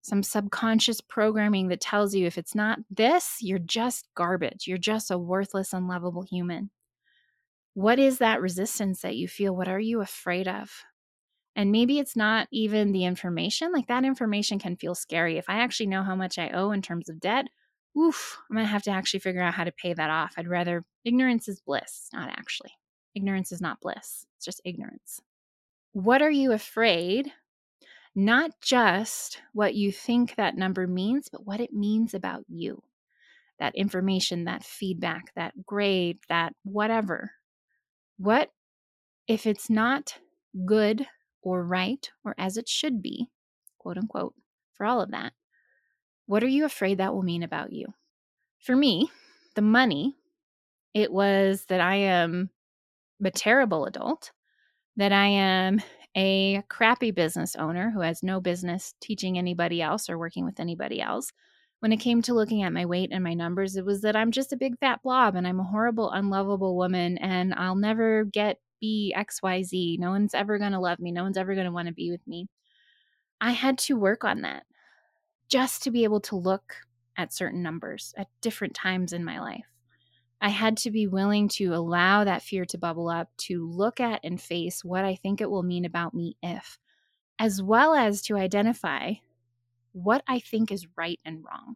some 0.01 0.23
subconscious 0.23 1.01
programming 1.01 1.67
that 1.67 1.81
tells 1.81 2.15
you 2.15 2.25
if 2.25 2.37
it's 2.37 2.55
not 2.55 2.79
this, 2.89 3.37
you're 3.41 3.59
just 3.59 4.07
garbage. 4.15 4.67
You're 4.67 4.77
just 4.77 5.11
a 5.11 5.17
worthless, 5.17 5.73
unlovable 5.73 6.23
human. 6.23 6.69
What 7.73 7.99
is 7.99 8.19
that 8.19 8.41
resistance 8.41 9.01
that 9.01 9.17
you 9.17 9.27
feel? 9.27 9.55
What 9.55 9.67
are 9.67 9.79
you 9.79 10.01
afraid 10.01 10.47
of? 10.47 10.71
And 11.55 11.71
maybe 11.71 11.99
it's 11.99 12.15
not 12.15 12.47
even 12.51 12.91
the 12.91 13.03
information. 13.03 13.73
Like 13.73 13.87
that 13.87 14.05
information 14.05 14.59
can 14.59 14.77
feel 14.77 14.95
scary. 14.95 15.37
If 15.37 15.49
I 15.49 15.59
actually 15.59 15.87
know 15.87 16.03
how 16.03 16.15
much 16.15 16.39
I 16.39 16.51
owe 16.51 16.71
in 16.71 16.81
terms 16.81 17.09
of 17.09 17.19
debt, 17.19 17.47
oof, 17.97 18.37
I'm 18.49 18.55
going 18.55 18.65
to 18.65 18.71
have 18.71 18.83
to 18.83 18.91
actually 18.91 19.21
figure 19.21 19.41
out 19.41 19.53
how 19.53 19.63
to 19.63 19.71
pay 19.71 19.93
that 19.93 20.09
off. 20.09 20.33
I'd 20.37 20.47
rather, 20.47 20.85
ignorance 21.03 21.47
is 21.47 21.59
bliss, 21.59 22.09
not 22.13 22.29
actually. 22.29 22.71
Ignorance 23.15 23.51
is 23.51 23.61
not 23.61 23.81
bliss, 23.81 24.25
it's 24.35 24.45
just 24.45 24.61
ignorance. 24.63 25.21
What 25.93 26.21
are 26.21 26.31
you 26.31 26.51
afraid? 26.51 27.31
Not 28.15 28.51
just 28.61 29.41
what 29.53 29.75
you 29.75 29.91
think 29.91 30.35
that 30.35 30.57
number 30.57 30.87
means, 30.87 31.29
but 31.29 31.45
what 31.45 31.59
it 31.59 31.73
means 31.73 32.13
about 32.13 32.43
you. 32.47 32.83
That 33.59 33.75
information, 33.75 34.45
that 34.45 34.63
feedback, 34.63 35.33
that 35.35 35.65
grade, 35.65 36.19
that 36.29 36.53
whatever. 36.63 37.31
What 38.17 38.51
if 39.27 39.45
it's 39.45 39.69
not 39.69 40.17
good 40.65 41.07
or 41.41 41.63
right 41.63 42.09
or 42.23 42.35
as 42.37 42.57
it 42.57 42.69
should 42.69 43.01
be, 43.01 43.29
quote 43.79 43.97
unquote, 43.97 44.35
for 44.73 44.85
all 44.85 45.01
of 45.01 45.11
that? 45.11 45.33
What 46.27 46.43
are 46.43 46.47
you 46.47 46.65
afraid 46.65 46.97
that 46.97 47.13
will 47.13 47.23
mean 47.23 47.41
about 47.41 47.71
you? 47.71 47.87
For 48.59 48.75
me, 48.75 49.09
the 49.55 49.61
money, 49.61 50.17
it 50.93 51.11
was 51.11 51.65
that 51.69 51.79
I 51.79 51.95
am 51.95 52.49
a 53.23 53.31
terrible 53.31 53.85
adult, 53.85 54.31
that 54.97 55.13
I 55.13 55.27
am 55.27 55.81
a 56.15 56.63
crappy 56.69 57.11
business 57.11 57.55
owner 57.55 57.91
who 57.91 58.01
has 58.01 58.23
no 58.23 58.41
business 58.41 58.93
teaching 58.99 59.37
anybody 59.37 59.81
else 59.81 60.09
or 60.09 60.17
working 60.17 60.43
with 60.43 60.59
anybody 60.59 61.01
else. 61.01 61.31
When 61.79 61.93
it 61.93 61.97
came 61.97 62.21
to 62.23 62.33
looking 62.33 62.63
at 62.63 62.73
my 62.73 62.85
weight 62.85 63.11
and 63.13 63.23
my 63.23 63.33
numbers, 63.33 63.77
it 63.77 63.85
was 63.85 64.01
that 64.01 64.15
I'm 64.15 64.31
just 64.31 64.51
a 64.51 64.57
big 64.57 64.77
fat 64.79 65.01
blob 65.03 65.35
and 65.35 65.47
I'm 65.47 65.59
a 65.61 65.63
horrible, 65.63 66.11
unlovable 66.11 66.75
woman 66.75 67.17
and 67.19 67.53
I'll 67.53 67.75
never 67.75 68.25
get 68.25 68.59
be 68.81 69.13
XYZ. 69.15 69.97
No 69.97 70.09
one's 70.09 70.33
ever 70.33 70.59
going 70.59 70.73
to 70.73 70.79
love 70.79 70.99
me. 70.99 71.11
No 71.11 71.23
one's 71.23 71.37
ever 71.37 71.53
going 71.53 71.65
to 71.65 71.71
want 71.71 71.87
to 71.87 71.93
be 71.93 72.11
with 72.11 72.27
me. 72.27 72.47
I 73.39 73.51
had 73.51 73.77
to 73.79 73.95
work 73.95 74.23
on 74.23 74.41
that 74.41 74.63
just 75.49 75.83
to 75.83 75.91
be 75.91 76.03
able 76.03 76.21
to 76.21 76.35
look 76.35 76.75
at 77.17 77.33
certain 77.33 77.63
numbers 77.63 78.13
at 78.17 78.27
different 78.41 78.73
times 78.73 79.13
in 79.13 79.25
my 79.25 79.39
life. 79.39 79.65
I 80.39 80.49
had 80.49 80.77
to 80.77 80.91
be 80.91 81.07
willing 81.07 81.47
to 81.49 81.73
allow 81.73 82.23
that 82.23 82.43
fear 82.43 82.63
to 82.65 82.77
bubble 82.77 83.09
up, 83.09 83.29
to 83.37 83.67
look 83.67 83.99
at 83.99 84.19
and 84.23 84.39
face 84.39 84.83
what 84.83 85.03
I 85.03 85.15
think 85.15 85.41
it 85.41 85.49
will 85.49 85.63
mean 85.63 85.85
about 85.85 86.13
me 86.13 86.37
if, 86.43 86.77
as 87.39 87.61
well 87.61 87.95
as 87.95 88.21
to 88.23 88.37
identify 88.37 89.13
what 89.93 90.23
I 90.27 90.39
think 90.39 90.71
is 90.71 90.87
right 90.95 91.19
and 91.25 91.43
wrong. 91.43 91.75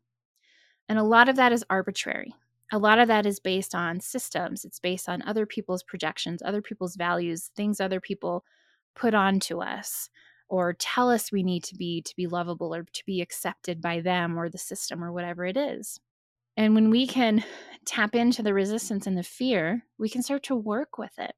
And 0.87 0.99
a 0.99 1.03
lot 1.03 1.27
of 1.27 1.37
that 1.37 1.51
is 1.51 1.65
arbitrary. 1.69 2.35
A 2.71 2.77
lot 2.77 2.99
of 2.99 3.07
that 3.07 3.25
is 3.25 3.39
based 3.39 3.73
on 3.73 3.99
systems, 3.99 4.63
it's 4.63 4.79
based 4.79 5.09
on 5.09 5.23
other 5.23 5.45
people's 5.45 5.83
projections, 5.83 6.41
other 6.41 6.61
people's 6.61 6.95
values, 6.95 7.51
things 7.55 7.81
other 7.81 7.99
people 7.99 8.45
put 8.95 9.13
onto 9.13 9.59
us 9.59 10.09
or 10.51 10.73
tell 10.73 11.09
us 11.09 11.31
we 11.31 11.43
need 11.43 11.63
to 11.63 11.75
be 11.75 12.01
to 12.01 12.13
be 12.17 12.27
lovable 12.27 12.75
or 12.75 12.83
to 12.83 13.03
be 13.05 13.21
accepted 13.21 13.81
by 13.81 14.01
them 14.01 14.37
or 14.37 14.49
the 14.49 14.57
system 14.57 15.01
or 15.01 15.13
whatever 15.13 15.45
it 15.45 15.55
is. 15.55 15.97
And 16.57 16.75
when 16.75 16.89
we 16.89 17.07
can 17.07 17.45
tap 17.85 18.15
into 18.15 18.43
the 18.43 18.53
resistance 18.53 19.07
and 19.07 19.17
the 19.17 19.23
fear, 19.23 19.85
we 19.97 20.09
can 20.09 20.21
start 20.21 20.43
to 20.43 20.55
work 20.55 20.97
with 20.97 21.17
it. 21.17 21.33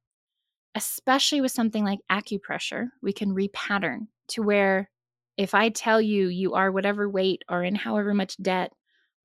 Especially 0.73 1.41
with 1.41 1.51
something 1.51 1.85
like 1.85 1.99
acupressure, 2.11 2.87
we 3.03 3.13
can 3.13 3.35
repattern 3.35 4.07
to 4.29 4.41
where 4.41 4.89
if 5.37 5.53
I 5.53 5.69
tell 5.69 6.01
you 6.01 6.27
you 6.27 6.55
are 6.55 6.71
whatever 6.71 7.07
weight 7.07 7.43
or 7.47 7.63
in 7.63 7.75
however 7.75 8.15
much 8.15 8.35
debt 8.41 8.71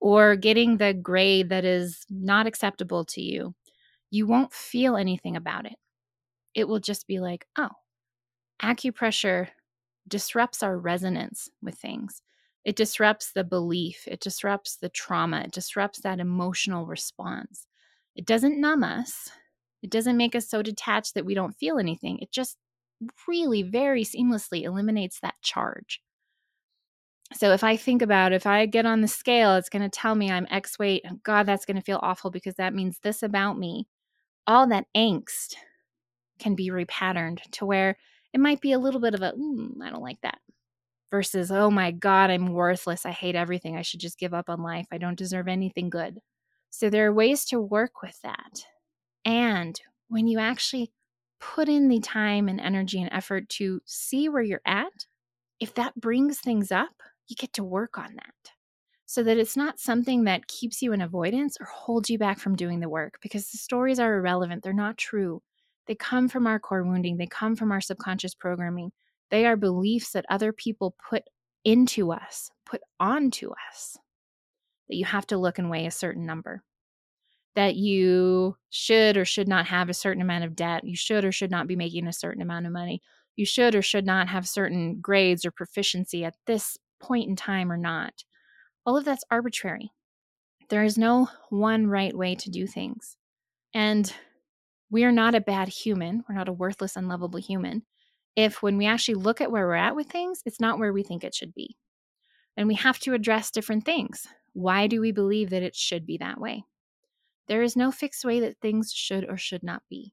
or 0.01 0.37
getting 0.37 0.77
the 0.77 0.93
grade 0.93 1.49
that 1.49 1.65
is 1.65 2.05
not 2.11 2.47
acceptable 2.47 3.07
to 3.07 3.23
you, 3.23 3.55
you 4.11 4.27
won't 4.27 4.53
feel 4.53 4.99
anything 4.99 5.35
about 5.35 5.65
it. 5.65 5.77
It 6.55 6.69
will 6.69 6.81
just 6.81 7.07
be 7.07 7.21
like, 7.21 7.47
oh, 7.57 7.71
acupressure 8.63 9.49
disrupts 10.09 10.63
our 10.63 10.79
resonance 10.79 11.49
with 11.63 11.77
things. 11.77 12.23
It 12.65 12.77
disrupts 12.77 13.33
the 13.33 13.45
belief, 13.45 14.07
it 14.07 14.21
disrupts 14.21 14.77
the 14.77 14.89
trauma, 14.89 15.43
it 15.43 15.53
disrupts 15.53 16.01
that 16.01 16.21
emotional 16.21 16.87
response. 16.87 17.67
It 18.15 18.27
doesn't 18.27 18.61
numb 18.61 18.85
us, 18.85 19.31
it 19.83 19.91
doesn't 19.91 20.17
make 20.17 20.35
us 20.35 20.49
so 20.49 20.63
detached 20.63 21.15
that 21.15 21.25
we 21.25 21.35
don't 21.35 21.57
feel 21.57 21.79
anything. 21.79 22.19
It 22.19 22.33
just 22.33 22.59
really 23.27 23.63
very 23.63 24.05
seamlessly 24.05 24.65
eliminates 24.65 25.21
that 25.21 25.41
charge. 25.43 26.03
So 27.35 27.53
if 27.53 27.63
I 27.63 27.77
think 27.77 28.03
about 28.03 28.33
if 28.33 28.47
I 28.47 28.67
get 28.67 28.87
on 28.87 29.03
the 29.03 29.09
scale, 29.09 29.55
it's 29.57 29.69
going 29.69 29.83
to 29.83 29.89
tell 29.89 30.15
me 30.15 30.31
I'm 30.31 30.47
X 30.51 30.79
weight. 30.79 31.05
Oh 31.09 31.19
God, 31.23 31.45
that's 31.47 31.67
going 31.67 31.77
to 31.77 31.83
feel 31.83 32.01
awful 32.03 32.31
because 32.31 32.55
that 32.55 32.75
means 32.75 32.99
this 33.03 33.23
about 33.23 33.59
me. 33.59 33.87
All 34.47 34.67
that 34.69 34.87
angst 34.97 35.55
can 36.39 36.55
be 36.55 36.71
repatterned 36.71 37.41
to 37.53 37.67
where 37.67 37.99
it 38.33 38.41
might 38.41 38.61
be 38.61 38.73
a 38.73 38.79
little 38.79 39.01
bit 39.01 39.15
of 39.15 39.23
a, 39.23 39.33
mm, 39.33 39.81
I 39.83 39.91
don't 39.91 40.03
like 40.03 40.21
that 40.23 40.39
versus, 41.11 41.51
oh 41.51 41.71
my 41.71 41.91
God, 41.91 42.31
I'm 42.31 42.53
worthless. 42.53 43.07
I 43.07 43.11
hate 43.11 43.35
everything. 43.35 43.77
I 43.77 43.83
should 43.83 44.01
just 44.01 44.19
give 44.19 44.35
up 44.35 44.49
on 44.49 44.63
life. 44.63 44.87
I 44.93 44.99
don't 44.99 45.19
deserve 45.19 45.49
anything 45.49 45.91
good. 45.91 46.19
So 46.71 46.91
there 46.91 47.07
are 47.07 47.13
ways 47.13 47.45
to 47.47 47.61
work 47.61 48.03
with 48.03 48.21
that. 48.23 48.65
And 49.25 49.81
when 50.09 50.27
you 50.27 50.39
actually 50.39 50.93
put 51.41 51.69
in 51.69 51.89
the 51.89 52.01
time 52.01 52.49
and 52.49 52.61
energy 52.61 53.01
and 53.01 53.11
effort 53.13 53.49
to 53.49 53.81
see 53.87 54.29
where 54.29 54.43
you're 54.43 54.61
at, 54.67 55.07
if 55.61 55.75
that 55.75 55.99
brings 55.99 56.41
things 56.41 56.71
up, 56.71 57.03
you 57.29 57.37
get 57.37 57.53
to 57.55 57.65
work 57.65 57.99
on 57.99 58.15
that 58.15 58.53
so 59.07 59.23
that 59.23 59.39
it's 59.39 59.57
not 59.57 59.81
something 59.81 60.25
that 60.25 60.49
keeps 60.49 60.83
you 60.83 60.93
in 60.93 61.01
avoidance 61.01 61.57
or 61.61 61.67
holds 61.67 62.11
you 62.11 62.19
back 62.19 62.39
from 62.39 62.55
doing 62.55 62.81
the 62.81 62.89
work 62.91 63.19
because 63.23 63.51
the 63.51 63.57
stories 63.57 63.99
are 63.99 64.15
irrelevant. 64.15 64.63
They're 64.63 64.73
not 64.75 64.99
true. 64.99 65.43
They 65.89 65.95
come 65.95 66.29
from 66.29 66.47
our 66.47 66.61
core 66.61 66.85
wounding, 66.85 67.17
they 67.17 67.27
come 67.27 67.57
from 67.57 67.73
our 67.73 67.81
subconscious 67.81 68.35
programming. 68.35 68.93
They 69.31 69.47
are 69.47 69.57
beliefs 69.57 70.13
that 70.13 70.27
other 70.29 70.53
people 70.53 70.95
put 71.11 71.25
into 71.65 72.13
us, 72.13 72.51
put 72.65 72.83
onto 73.01 73.51
us, 73.71 73.97
that 74.89 74.97
you 74.97 75.05
have 75.07 75.27
to 75.29 75.39
look 75.39 75.59
and 75.59 75.71
weigh 75.71 75.87
a 75.87 75.91
certain 75.91 76.25
number, 76.25 76.63
that 77.55 77.75
you 77.75 78.57
should 78.71 79.17
or 79.17 79.25
should 79.25 79.49
not 79.49 79.67
have 79.67 79.89
a 79.89 79.95
certain 79.95 80.23
amount 80.23 80.45
of 80.45 80.55
debt, 80.55 80.85
you 80.85 80.97
should 80.97 81.25
or 81.25 81.33
should 81.33 81.51
not 81.51 81.67
be 81.67 81.77
making 81.77 82.07
a 82.07 82.13
certain 82.13 82.43
amount 82.43 82.67
of 82.67 82.73
money, 82.73 83.03
you 83.37 83.47
should 83.47 83.75
or 83.75 83.83
should 83.83 84.07
not 84.07 84.29
have 84.29 84.49
certain 84.49 85.01
grades 85.01 85.45
or 85.45 85.51
proficiency 85.51 86.25
at 86.25 86.35
this 86.47 86.77
point 87.01 87.29
in 87.29 87.37
time 87.37 87.73
or 87.73 87.77
not. 87.77 88.25
All 88.85 88.97
of 88.97 89.05
that's 89.05 89.25
arbitrary. 89.31 89.91
There 90.69 90.85
is 90.85 90.99
no 90.99 91.29
one 91.51 91.87
right 91.87 92.15
way 92.15 92.35
to 92.35 92.51
do 92.51 92.67
things. 92.67 93.17
And 93.75 94.13
we 94.91 95.05
are 95.05 95.13
not 95.13 95.35
a 95.35 95.41
bad 95.41 95.69
human. 95.69 96.25
We're 96.29 96.35
not 96.35 96.49
a 96.49 96.53
worthless, 96.53 96.97
unlovable 96.97 97.41
human 97.41 97.83
if 98.39 98.63
when 98.63 98.77
we 98.77 98.87
actually 98.87 99.17
look 99.17 99.41
at 99.41 99.51
where 99.51 99.67
we're 99.67 99.75
at 99.75 99.97
with 99.97 100.07
things, 100.07 100.43
it's 100.47 100.61
not 100.61 100.79
where 100.79 100.93
we 100.93 101.03
think 101.03 101.25
it 101.25 101.35
should 101.35 101.53
be. 101.53 101.77
And 102.57 102.69
we 102.69 102.77
have 102.77 103.01
to 103.01 103.13
address 103.13 103.51
different 103.51 103.85
things. 103.85 104.29
Why 104.53 104.87
do 104.87 105.01
we 105.01 105.11
believe 105.11 105.51
that 105.51 105.65
it 105.65 105.75
should 105.75 106.07
be 106.07 106.19
that 106.19 106.41
way? 106.41 106.63
There 107.49 107.63
is 107.63 107.75
no 107.75 107.91
fixed 107.91 108.25
way 108.25 108.39
that 108.39 108.61
things 108.61 108.93
should 108.93 109.29
or 109.29 109.37
should 109.37 109.65
not 109.65 109.83
be. 109.91 110.13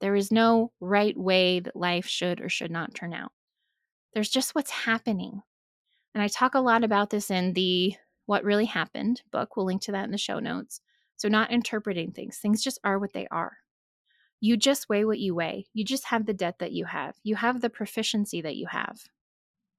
There 0.00 0.16
is 0.16 0.32
no 0.32 0.72
right 0.80 1.16
way 1.16 1.60
that 1.60 1.76
life 1.76 2.06
should 2.06 2.40
or 2.40 2.48
should 2.48 2.72
not 2.72 2.92
turn 2.92 3.14
out. 3.14 3.30
There's 4.14 4.30
just 4.30 4.56
what's 4.56 4.72
happening. 4.72 5.40
And 6.12 6.24
I 6.24 6.26
talk 6.26 6.56
a 6.56 6.60
lot 6.60 6.82
about 6.82 7.10
this 7.10 7.30
in 7.30 7.52
the 7.52 7.94
What 8.26 8.42
Really 8.42 8.64
Happened 8.64 9.22
book. 9.30 9.56
We'll 9.56 9.66
link 9.66 9.82
to 9.82 9.92
that 9.92 10.06
in 10.06 10.10
the 10.10 10.18
show 10.18 10.40
notes. 10.40 10.80
So, 11.18 11.28
not 11.28 11.52
interpreting 11.52 12.10
things, 12.10 12.38
things 12.38 12.64
just 12.64 12.80
are 12.82 12.98
what 12.98 13.12
they 13.12 13.28
are 13.30 13.58
you 14.40 14.56
just 14.56 14.88
weigh 14.88 15.04
what 15.04 15.18
you 15.18 15.34
weigh. 15.34 15.68
You 15.74 15.84
just 15.84 16.06
have 16.06 16.24
the 16.24 16.32
debt 16.32 16.58
that 16.58 16.72
you 16.72 16.86
have. 16.86 17.14
You 17.22 17.36
have 17.36 17.60
the 17.60 17.70
proficiency 17.70 18.40
that 18.40 18.56
you 18.56 18.66
have. 18.66 18.98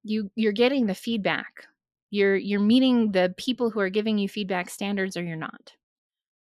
You 0.03 0.32
you're 0.36 0.51
getting 0.51 0.86
the 0.86 0.96
feedback. 0.96 1.65
You're 2.12 2.36
you're 2.36 2.60
meeting 2.60 3.12
the 3.12 3.34
people 3.38 3.72
who 3.72 3.80
are 3.80 3.89
giving 3.89 4.18
you 4.20 4.30
feedback 4.30 4.70
standards 4.70 5.18
or 5.18 5.24
you're 5.24 5.36
not. 5.36 5.74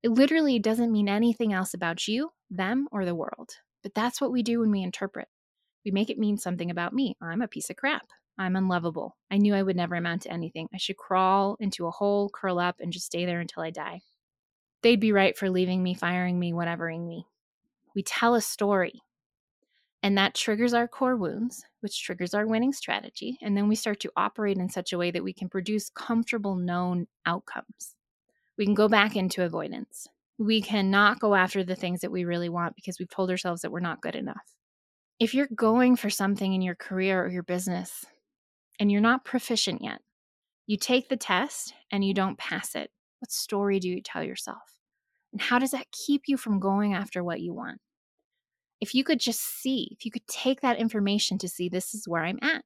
It 0.02 0.10
literally 0.10 0.58
doesn't 0.58 0.90
mean 0.90 1.08
anything 1.08 1.52
else 1.52 1.74
about 1.74 2.08
you, 2.08 2.32
them, 2.50 2.88
or 2.90 3.04
the 3.04 3.14
world. 3.14 3.50
But 3.84 3.94
that's 3.94 4.20
what 4.20 4.32
we 4.32 4.42
do 4.42 4.60
when 4.60 4.72
we 4.72 4.82
interpret. 4.82 5.28
We 5.84 5.92
make 5.92 6.10
it 6.10 6.18
mean 6.18 6.38
something 6.38 6.70
about 6.70 6.92
me. 6.92 7.16
I'm 7.20 7.42
a 7.42 7.48
piece 7.48 7.70
of 7.70 7.76
crap. 7.76 8.06
I'm 8.36 8.56
unlovable. 8.56 9.16
I 9.30 9.38
knew 9.38 9.54
I 9.54 9.62
would 9.62 9.76
never 9.76 9.94
amount 9.94 10.22
to 10.22 10.32
anything. 10.32 10.68
I 10.74 10.78
should 10.78 10.96
crawl 10.96 11.56
into 11.60 11.86
a 11.86 11.90
hole, 11.90 12.30
curl 12.30 12.58
up, 12.58 12.76
and 12.80 12.92
just 12.92 13.06
stay 13.06 13.26
there 13.26 13.40
until 13.40 13.62
I 13.62 13.70
die. 13.70 14.00
They'd 14.82 15.00
be 15.00 15.12
right 15.12 15.36
for 15.36 15.50
leaving 15.50 15.82
me, 15.82 15.94
firing 15.94 16.38
me, 16.38 16.52
whatevering 16.52 17.06
me 17.06 17.26
we 17.94 18.02
tell 18.02 18.34
a 18.34 18.40
story. 18.40 19.02
And 20.02 20.18
that 20.18 20.34
triggers 20.34 20.74
our 20.74 20.88
core 20.88 21.16
wounds, 21.16 21.64
which 21.80 22.02
triggers 22.02 22.34
our 22.34 22.46
winning 22.46 22.72
strategy. 22.72 23.38
And 23.40 23.56
then 23.56 23.68
we 23.68 23.76
start 23.76 24.00
to 24.00 24.12
operate 24.16 24.58
in 24.58 24.68
such 24.68 24.92
a 24.92 24.98
way 24.98 25.12
that 25.12 25.22
we 25.22 25.32
can 25.32 25.48
produce 25.48 25.90
comfortable, 25.90 26.56
known 26.56 27.06
outcomes. 27.24 27.94
We 28.58 28.64
can 28.64 28.74
go 28.74 28.88
back 28.88 29.14
into 29.14 29.44
avoidance. 29.44 30.08
We 30.38 30.60
cannot 30.60 31.20
go 31.20 31.34
after 31.36 31.62
the 31.62 31.76
things 31.76 32.00
that 32.00 32.10
we 32.10 32.24
really 32.24 32.48
want 32.48 32.74
because 32.74 32.98
we've 32.98 33.08
told 33.08 33.30
ourselves 33.30 33.62
that 33.62 33.70
we're 33.70 33.80
not 33.80 34.02
good 34.02 34.16
enough. 34.16 34.56
If 35.20 35.34
you're 35.34 35.48
going 35.54 35.94
for 35.94 36.10
something 36.10 36.52
in 36.52 36.62
your 36.62 36.74
career 36.74 37.24
or 37.24 37.28
your 37.28 37.44
business 37.44 38.04
and 38.80 38.90
you're 38.90 39.00
not 39.00 39.24
proficient 39.24 39.82
yet, 39.82 40.00
you 40.66 40.76
take 40.76 41.08
the 41.08 41.16
test 41.16 41.74
and 41.92 42.04
you 42.04 42.12
don't 42.12 42.38
pass 42.38 42.74
it. 42.74 42.90
What 43.20 43.30
story 43.30 43.78
do 43.78 43.88
you 43.88 44.00
tell 44.02 44.24
yourself? 44.24 44.71
And 45.32 45.40
how 45.40 45.58
does 45.58 45.70
that 45.70 45.90
keep 45.92 46.22
you 46.26 46.36
from 46.36 46.60
going 46.60 46.94
after 46.94 47.24
what 47.24 47.40
you 47.40 47.54
want? 47.54 47.80
If 48.80 48.94
you 48.94 49.04
could 49.04 49.20
just 49.20 49.40
see, 49.40 49.88
if 49.92 50.04
you 50.04 50.10
could 50.10 50.26
take 50.26 50.60
that 50.60 50.78
information 50.78 51.38
to 51.38 51.48
see 51.48 51.68
this 51.68 51.94
is 51.94 52.08
where 52.08 52.24
I'm 52.24 52.38
at, 52.42 52.64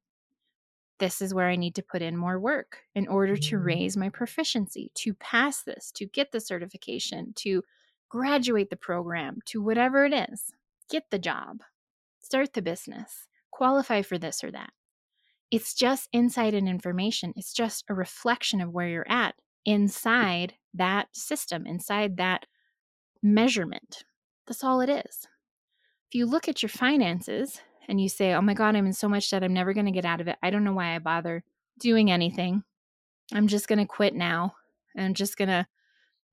this 0.99 1.21
is 1.21 1.35
where 1.35 1.49
I 1.49 1.57
need 1.57 1.75
to 1.75 1.83
put 1.83 2.03
in 2.03 2.17
more 2.17 2.41
work 2.41 2.79
in 2.95 3.07
order 3.07 3.37
to 3.37 3.57
mm-hmm. 3.57 3.67
raise 3.67 3.97
my 3.97 4.09
proficiency, 4.09 4.91
to 4.95 5.15
pass 5.15 5.63
this, 5.63 5.93
to 5.93 6.07
get 6.07 6.33
the 6.33 6.41
certification, 6.41 7.33
to 7.37 7.63
graduate 8.09 8.71
the 8.71 8.77
program, 8.77 9.41
to 9.47 9.63
whatever 9.63 10.07
it 10.07 10.15
is, 10.31 10.53
get 10.89 11.05
the 11.11 11.19
job, 11.19 11.59
start 12.21 12.55
the 12.55 12.63
business, 12.63 13.27
qualify 13.51 14.03
for 14.03 14.17
this 14.17 14.43
or 14.43 14.51
that. 14.51 14.71
It's 15.51 15.75
just 15.75 16.09
insight 16.13 16.55
and 16.55 16.69
information. 16.69 17.33
It's 17.37 17.53
just 17.53 17.85
a 17.89 17.95
reflection 17.95 18.61
of 18.61 18.73
where 18.73 18.89
you're 18.89 19.11
at 19.11 19.35
inside 19.65 20.55
that 20.75 21.09
system, 21.13 21.67
inside 21.67 22.17
that 22.17 22.47
measurement. 23.23 24.05
That's 24.47 24.65
all 24.65 24.81
it 24.81 24.91
is. 24.91 25.27
If 26.09 26.15
you 26.15 26.27
look 26.27 26.49
at 26.49 26.63
your 26.63 26.71
finances 26.71 27.61
and 27.89 28.01
you 28.01 28.09
say, 28.09 28.33
oh 28.35 28.41
my 28.41 28.55
God, 28.55 28.77
I'm 28.77 28.87
in 28.87 28.93
so 28.93 29.09
much 29.09 29.31
debt, 29.31 29.43
I'm 29.43 29.53
never 29.53 29.73
going 29.73 29.87
to 29.87 29.93
get 29.93 30.05
out 30.05 30.21
of 30.21 30.29
it. 30.29 30.37
I 30.43 30.51
don't 30.51 30.65
know 30.65 30.73
why 30.73 30.95
I 30.95 30.99
bother 30.99 31.43
doing 31.79 32.11
anything. 32.11 32.63
I'm 33.33 33.49
just 33.49 33.69
going 33.69 33.79
to 33.79 33.87
quit 33.87 34.15
now. 34.15 34.55
I'm 34.97 35.15
just 35.15 35.37
going 35.37 35.49
to 35.49 35.67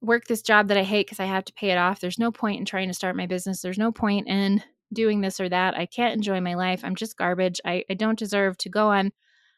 work 0.02 0.26
this 0.26 0.42
job 0.42 0.68
that 0.68 0.78
I 0.78 0.84
hate 0.84 1.08
because 1.08 1.20
I 1.20 1.26
have 1.26 1.46
to 1.46 1.54
pay 1.54 1.72
it 1.72 1.78
off. 1.78 2.00
There's 2.00 2.20
no 2.20 2.32
point 2.32 2.60
in 2.60 2.66
trying 2.66 2.90
to 2.90 2.94
start 2.94 3.16
my 3.16 3.26
business. 3.26 3.62
There's 3.62 3.78
no 3.78 3.92
point 3.92 4.28
in 4.28 4.62
doing 4.94 5.22
this 5.22 5.40
or 5.40 5.50
that. 5.50 5.76
I 5.76 5.86
can't 5.86 6.14
enjoy 6.14 6.40
my 6.42 6.54
life. 6.54 6.82
I'm 6.84 6.96
just 6.96 7.18
garbage. 7.18 7.60
I, 7.66 7.84
I 7.90 7.96
don't 7.96 8.20
deserve 8.20 8.58
to 8.60 8.70
go 8.70 8.90
on 8.90 9.12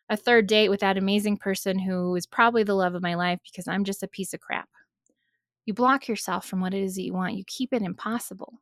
a 0.09 0.15
third 0.15 0.47
date 0.47 0.69
with 0.69 0.79
that 0.81 0.97
amazing 0.97 1.37
person 1.37 1.79
who 1.79 2.15
is 2.15 2.25
probably 2.25 2.63
the 2.63 2.75
love 2.75 2.95
of 2.95 3.01
my 3.01 3.15
life 3.15 3.39
because 3.43 3.67
I'm 3.67 3.83
just 3.83 4.03
a 4.03 4.07
piece 4.07 4.33
of 4.33 4.39
crap. 4.39 4.69
You 5.65 5.73
block 5.73 6.07
yourself 6.07 6.45
from 6.45 6.61
what 6.61 6.73
it 6.73 6.83
is 6.83 6.95
that 6.95 7.03
you 7.03 7.13
want. 7.13 7.35
You 7.35 7.43
keep 7.47 7.73
it 7.73 7.81
impossible. 7.81 8.61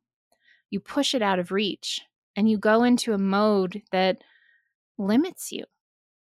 You 0.70 0.80
push 0.80 1.14
it 1.14 1.22
out 1.22 1.40
of 1.40 1.52
reach 1.52 2.02
and 2.36 2.50
you 2.50 2.58
go 2.58 2.84
into 2.84 3.14
a 3.14 3.18
mode 3.18 3.82
that 3.92 4.24
limits 4.98 5.52
you 5.52 5.66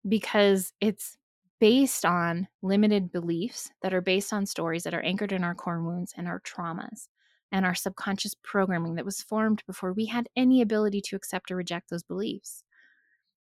because 0.08 0.74
it's 0.82 1.18
based 1.60 2.06
on 2.06 2.48
limited 2.62 3.12
beliefs 3.12 3.72
that 3.82 3.94
are 3.94 4.02
based 4.02 4.32
on 4.32 4.46
stories 4.46 4.84
that 4.84 4.94
are 4.94 5.02
anchored 5.02 5.32
in 5.32 5.44
our 5.44 5.56
core 5.56 5.82
wounds 5.82 6.14
and 6.16 6.28
our 6.28 6.40
traumas 6.42 7.08
and 7.52 7.66
our 7.66 7.74
subconscious 7.74 8.36
programming 8.44 8.96
that 8.96 9.06
was 9.06 9.22
formed 9.22 9.64
before 9.66 9.94
we 9.94 10.06
had 10.06 10.30
any 10.36 10.62
ability 10.62 11.02
to 11.02 11.16
accept 11.16 11.50
or 11.50 11.56
reject 11.56 11.90
those 11.90 12.04
beliefs. 12.04 12.64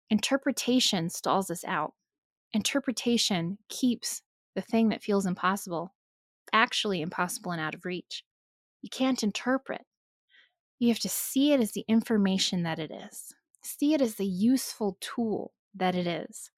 Interpretation 0.09 1.09
stalls 1.09 1.51
us 1.51 1.63
out. 1.65 1.93
Interpretation 2.53 3.57
keeps 3.69 4.21
the 4.55 4.61
thing 4.61 4.89
that 4.89 5.03
feels 5.03 5.25
impossible 5.25 5.93
actually 6.53 7.01
impossible 7.01 7.51
and 7.51 7.61
out 7.61 7.75
of 7.75 7.85
reach. 7.85 8.23
You 8.81 8.89
can't 8.89 9.23
interpret. 9.23 9.81
You 10.79 10.89
have 10.89 10.99
to 10.99 11.09
see 11.09 11.53
it 11.53 11.59
as 11.59 11.71
the 11.71 11.85
information 11.87 12.63
that 12.63 12.79
it 12.79 12.91
is, 12.91 13.33
see 13.63 13.93
it 13.93 14.01
as 14.01 14.15
the 14.15 14.25
useful 14.25 14.97
tool 15.01 15.53
that 15.75 15.95
it 15.95 16.07
is 16.07 16.51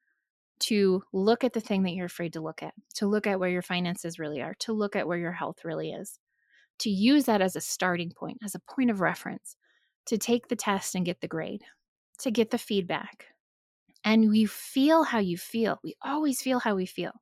to 0.59 1.03
look 1.13 1.43
at 1.43 1.53
the 1.53 1.61
thing 1.61 1.83
that 1.83 1.91
you're 1.91 2.05
afraid 2.05 2.33
to 2.33 2.41
look 2.41 2.61
at, 2.61 2.73
to 2.95 3.07
look 3.07 3.25
at 3.25 3.39
where 3.39 3.49
your 3.49 3.61
finances 3.61 4.19
really 4.19 4.41
are, 4.41 4.55
to 4.59 4.73
look 4.73 4.95
at 4.95 5.07
where 5.07 5.17
your 5.17 5.31
health 5.31 5.63
really 5.63 5.91
is, 5.91 6.19
to 6.79 6.89
use 6.89 7.25
that 7.25 7.41
as 7.41 7.55
a 7.55 7.61
starting 7.61 8.11
point, 8.11 8.37
as 8.43 8.55
a 8.55 8.59
point 8.59 8.89
of 8.89 8.99
reference, 8.99 9.55
to 10.05 10.17
take 10.17 10.47
the 10.47 10.55
test 10.55 10.95
and 10.95 11.05
get 11.05 11.21
the 11.21 11.27
grade, 11.27 11.63
to 12.19 12.31
get 12.31 12.51
the 12.51 12.57
feedback. 12.57 13.27
And 14.03 14.29
we 14.29 14.45
feel 14.45 15.03
how 15.03 15.19
you 15.19 15.37
feel. 15.37 15.79
We 15.83 15.95
always 16.01 16.41
feel 16.41 16.59
how 16.59 16.75
we 16.75 16.85
feel. 16.85 17.13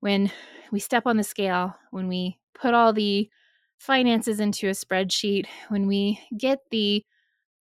When 0.00 0.30
we 0.72 0.80
step 0.80 1.04
on 1.06 1.16
the 1.16 1.24
scale, 1.24 1.74
when 1.90 2.08
we 2.08 2.38
put 2.54 2.74
all 2.74 2.92
the 2.92 3.30
finances 3.78 4.40
into 4.40 4.68
a 4.68 4.72
spreadsheet, 4.72 5.46
when 5.68 5.86
we 5.86 6.20
get 6.36 6.60
the 6.70 7.04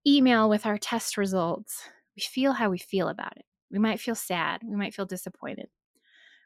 email 0.07 0.49
with 0.49 0.67
our 0.67 0.79
test 0.79 1.17
results, 1.17 1.89
we 2.17 2.23
feel 2.23 2.53
how 2.53 2.71
we 2.71 2.79
feel 2.79 3.09
about 3.09 3.37
it. 3.37 3.45
We 3.71 3.79
might 3.79 4.01
feel 4.01 4.15
sad. 4.15 4.63
We 4.65 4.77
might 4.77 4.95
feel 4.95 5.07
disappointed. 5.07 5.69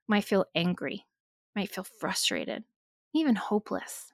Might 0.09 0.25
feel 0.25 0.47
angry. 0.55 1.07
Might 1.57 1.70
feel 1.70 1.85
frustrated, 1.85 2.64
even 3.14 3.37
hopeless. 3.37 4.12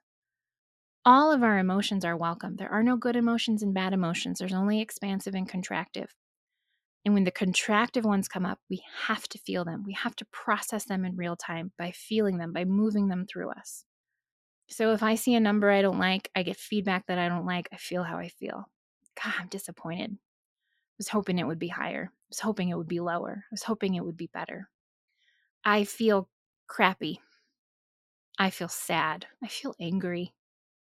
All 1.05 1.31
of 1.33 1.43
our 1.43 1.59
emotions 1.59 2.05
are 2.07 2.17
welcome. 2.17 2.57
There 2.57 2.71
are 2.71 2.83
no 2.83 2.97
good 2.97 3.17
emotions 3.17 3.63
and 3.63 3.75
bad 3.75 3.93
emotions. 3.93 4.39
There's 4.39 4.53
only 4.55 4.81
expansive 4.81 5.35
and 5.35 5.49
contractive. 5.49 6.09
And 7.05 7.15
when 7.15 7.25
the 7.25 7.33
contractive 7.33 8.05
ones 8.05 8.29
come 8.29 8.45
up, 8.45 8.59
we 8.69 8.83
have 9.07 9.27
to 9.29 9.39
feel 9.39 9.65
them. 9.65 9.85
We 9.87 9.95
have 9.95 10.15
to 10.17 10.27
process 10.27 10.85
them 10.85 11.05
in 11.05 11.17
real 11.17 11.35
time 11.35 11.73
by 11.79 11.93
feeling 11.93 12.39
them, 12.39 12.53
by 12.53 12.65
moving 12.65 13.09
them 13.09 13.27
through 13.27 13.51
us. 13.51 13.85
So 14.69 14.93
if 14.93 15.03
I 15.03 15.15
see 15.15 15.35
a 15.35 15.41
number 15.41 15.71
I 15.71 15.83
don't 15.83 15.99
like, 15.99 16.31
I 16.37 16.43
get 16.43 16.57
feedback 16.57 17.07
that 17.07 17.19
I 17.19 17.29
don't 17.29 17.47
like, 17.47 17.69
I 17.73 17.77
feel 17.77 18.03
how 18.03 18.19
I 18.19 18.29
feel. 18.29 18.69
God, 19.23 19.35
I'm 19.39 19.49
disappointed. 19.49 20.13
I 20.13 20.97
was 20.99 21.09
hoping 21.09 21.39
it 21.39 21.47
would 21.47 21.59
be 21.59 21.69
higher. 21.69 22.11
I 22.13 22.29
was 22.29 22.41
hoping 22.41 22.69
it 22.69 22.77
would 22.77 22.87
be 22.87 23.01
lower. 23.01 23.45
I 23.51 23.51
was 23.51 23.63
hoping 23.63 23.95
it 23.95 24.05
would 24.05 24.17
be 24.17 24.31
better. 24.33 24.69
I 25.65 25.85
feel 25.85 26.29
crappy. 26.69 27.21
I 28.39 28.51
feel 28.51 28.69
sad. 28.69 29.27
I 29.43 29.49
feel 29.49 29.75
angry. 29.81 30.35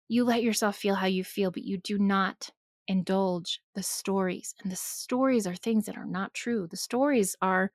You 0.09 0.25
let 0.25 0.43
yourself 0.43 0.77
feel 0.77 0.97
how 0.97 1.07
you 1.07 1.25
feel, 1.25 1.51
but 1.51 1.65
you 1.65 1.79
do 1.79 1.99
not 1.99 2.51
indulge 2.89 3.61
the 3.75 3.83
stories. 3.83 4.55
And 4.63 4.73
the 4.73 4.77
stories 4.77 5.47
are 5.47 5.55
things 5.55 5.87
that 5.87 5.97
are 5.97 6.07
not 6.07 6.35
true. 6.35 6.67
The 6.67 6.77
stories 6.77 7.37
are 7.41 7.71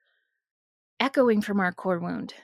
echoing 1.00 1.40
from 1.40 1.60
our 1.60 1.72
core 1.72 2.00
wound. 2.00 2.34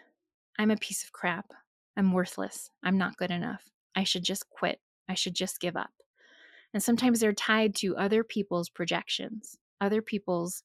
I'm 0.58 0.70
a 0.70 0.76
piece 0.76 1.02
of 1.02 1.12
crap. 1.12 1.52
I'm 1.96 2.12
worthless. 2.12 2.70
I'm 2.82 2.96
not 2.96 3.16
good 3.16 3.30
enough. 3.30 3.64
I 3.94 4.04
should 4.04 4.24
just 4.24 4.48
quit. 4.48 4.80
I 5.08 5.14
should 5.14 5.34
just 5.34 5.60
give 5.60 5.76
up. 5.76 5.90
And 6.72 6.82
sometimes 6.82 7.18
they're 7.18 7.32
tied 7.32 7.74
to 7.76 7.96
other 7.96 8.22
people's 8.22 8.68
projections, 8.68 9.58
other 9.80 10.00
people's 10.00 10.62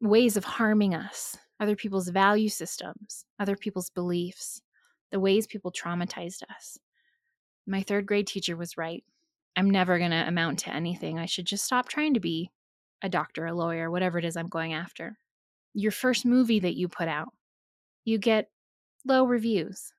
ways 0.00 0.36
of 0.36 0.44
harming 0.44 0.94
us, 0.94 1.36
other 1.58 1.74
people's 1.74 2.08
value 2.08 2.48
systems, 2.48 3.24
other 3.38 3.56
people's 3.56 3.90
beliefs, 3.90 4.62
the 5.10 5.20
ways 5.20 5.46
people 5.46 5.72
traumatized 5.72 6.42
us. 6.54 6.78
My 7.66 7.82
third 7.82 8.06
grade 8.06 8.28
teacher 8.28 8.56
was 8.56 8.76
right. 8.76 9.04
I'm 9.56 9.70
never 9.70 9.98
going 9.98 10.10
to 10.10 10.28
amount 10.28 10.60
to 10.60 10.74
anything. 10.74 11.18
I 11.18 11.26
should 11.26 11.46
just 11.46 11.64
stop 11.64 11.88
trying 11.88 12.14
to 12.14 12.20
be 12.20 12.50
a 13.02 13.08
doctor, 13.08 13.46
a 13.46 13.54
lawyer, 13.54 13.90
whatever 13.90 14.18
it 14.18 14.24
is 14.24 14.36
I'm 14.36 14.48
going 14.48 14.72
after. 14.72 15.16
Your 15.74 15.92
first 15.92 16.24
movie 16.24 16.60
that 16.60 16.76
you 16.76 16.88
put 16.88 17.08
out, 17.08 17.32
you 18.04 18.18
get 18.18 18.50
low 19.06 19.24
reviews. 19.24 19.92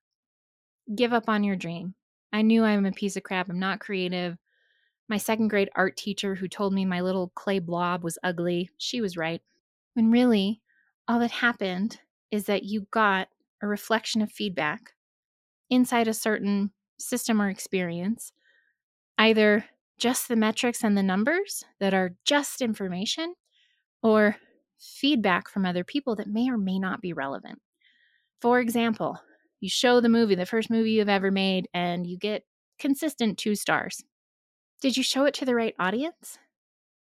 Give 0.93 1.13
up 1.13 1.27
on 1.27 1.43
your 1.43 1.55
dream. 1.55 1.95
I 2.33 2.41
knew 2.41 2.63
I'm 2.63 2.85
a 2.85 2.91
piece 2.91 3.17
of 3.17 3.23
crap. 3.23 3.49
I'm 3.49 3.59
not 3.59 3.79
creative. 3.79 4.37
My 5.09 5.17
second 5.17 5.49
grade 5.49 5.69
art 5.75 5.97
teacher, 5.97 6.35
who 6.35 6.47
told 6.47 6.73
me 6.73 6.85
my 6.85 7.01
little 7.01 7.31
clay 7.35 7.59
blob 7.59 8.03
was 8.03 8.17
ugly, 8.23 8.69
she 8.77 9.01
was 9.01 9.17
right. 9.17 9.41
When 9.93 10.11
really, 10.11 10.61
all 11.07 11.19
that 11.19 11.31
happened 11.31 11.99
is 12.31 12.45
that 12.45 12.63
you 12.63 12.87
got 12.91 13.27
a 13.61 13.67
reflection 13.67 14.21
of 14.21 14.31
feedback 14.31 14.93
inside 15.69 16.07
a 16.07 16.13
certain 16.13 16.71
system 16.97 17.41
or 17.41 17.49
experience 17.49 18.31
either 19.21 19.65
just 19.99 20.27
the 20.27 20.35
metrics 20.35 20.83
and 20.83 20.97
the 20.97 21.03
numbers 21.03 21.63
that 21.79 21.93
are 21.93 22.15
just 22.25 22.59
information 22.59 23.35
or 24.01 24.35
feedback 24.79 25.47
from 25.47 25.63
other 25.63 25.83
people 25.83 26.15
that 26.15 26.27
may 26.27 26.49
or 26.49 26.57
may 26.57 26.79
not 26.79 27.01
be 27.01 27.13
relevant. 27.13 27.59
For 28.41 28.59
example, 28.59 29.21
you 29.59 29.69
show 29.69 30.01
the 30.01 30.09
movie, 30.09 30.33
the 30.33 30.47
first 30.47 30.71
movie 30.71 30.93
you've 30.93 31.07
ever 31.07 31.29
made, 31.29 31.67
and 31.71 32.07
you 32.07 32.17
get 32.17 32.43
consistent 32.79 33.37
two 33.37 33.53
stars. 33.53 34.03
Did 34.81 34.97
you 34.97 35.03
show 35.03 35.25
it 35.25 35.35
to 35.35 35.45
the 35.45 35.53
right 35.53 35.75
audience? 35.77 36.39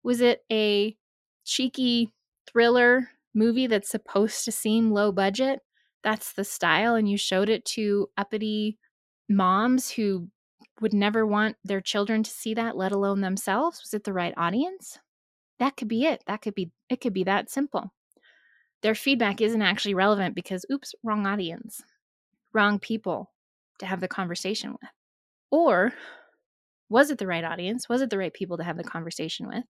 Was 0.04 0.20
it 0.20 0.44
a 0.52 0.96
cheeky 1.44 2.12
thriller 2.48 3.08
movie 3.34 3.66
that's 3.66 3.90
supposed 3.90 4.44
to 4.44 4.52
seem 4.52 4.92
low 4.92 5.10
budget? 5.10 5.58
That's 6.04 6.34
the 6.34 6.44
style, 6.44 6.94
and 6.94 7.10
you 7.10 7.18
showed 7.18 7.48
it 7.48 7.64
to 7.64 8.08
uppity 8.16 8.78
moms 9.28 9.90
who 9.90 10.28
would 10.80 10.92
never 10.92 11.26
want 11.26 11.56
their 11.64 11.80
children 11.80 12.22
to 12.22 12.30
see 12.30 12.54
that, 12.54 12.76
let 12.76 12.92
alone 12.92 13.20
themselves? 13.20 13.80
Was 13.82 13.94
it 13.94 14.04
the 14.04 14.12
right 14.12 14.34
audience? 14.36 14.98
That 15.58 15.76
could 15.76 15.88
be 15.88 16.04
it. 16.04 16.22
That 16.26 16.42
could 16.42 16.54
be 16.54 16.70
it 16.88 17.00
could 17.00 17.12
be 17.12 17.24
that 17.24 17.50
simple. 17.50 17.92
Their 18.82 18.94
feedback 18.94 19.40
isn't 19.40 19.62
actually 19.62 19.94
relevant 19.94 20.34
because 20.34 20.66
oops, 20.70 20.94
wrong 21.02 21.26
audience. 21.26 21.82
Wrong 22.52 22.78
people 22.78 23.32
to 23.78 23.86
have 23.86 24.00
the 24.00 24.08
conversation 24.08 24.72
with. 24.72 24.90
Or 25.50 25.92
was 26.88 27.10
it 27.10 27.18
the 27.18 27.26
right 27.26 27.44
audience? 27.44 27.88
Was 27.88 28.02
it 28.02 28.10
the 28.10 28.18
right 28.18 28.32
people 28.32 28.56
to 28.58 28.64
have 28.64 28.76
the 28.76 28.84
conversation 28.84 29.48
with? 29.48 29.64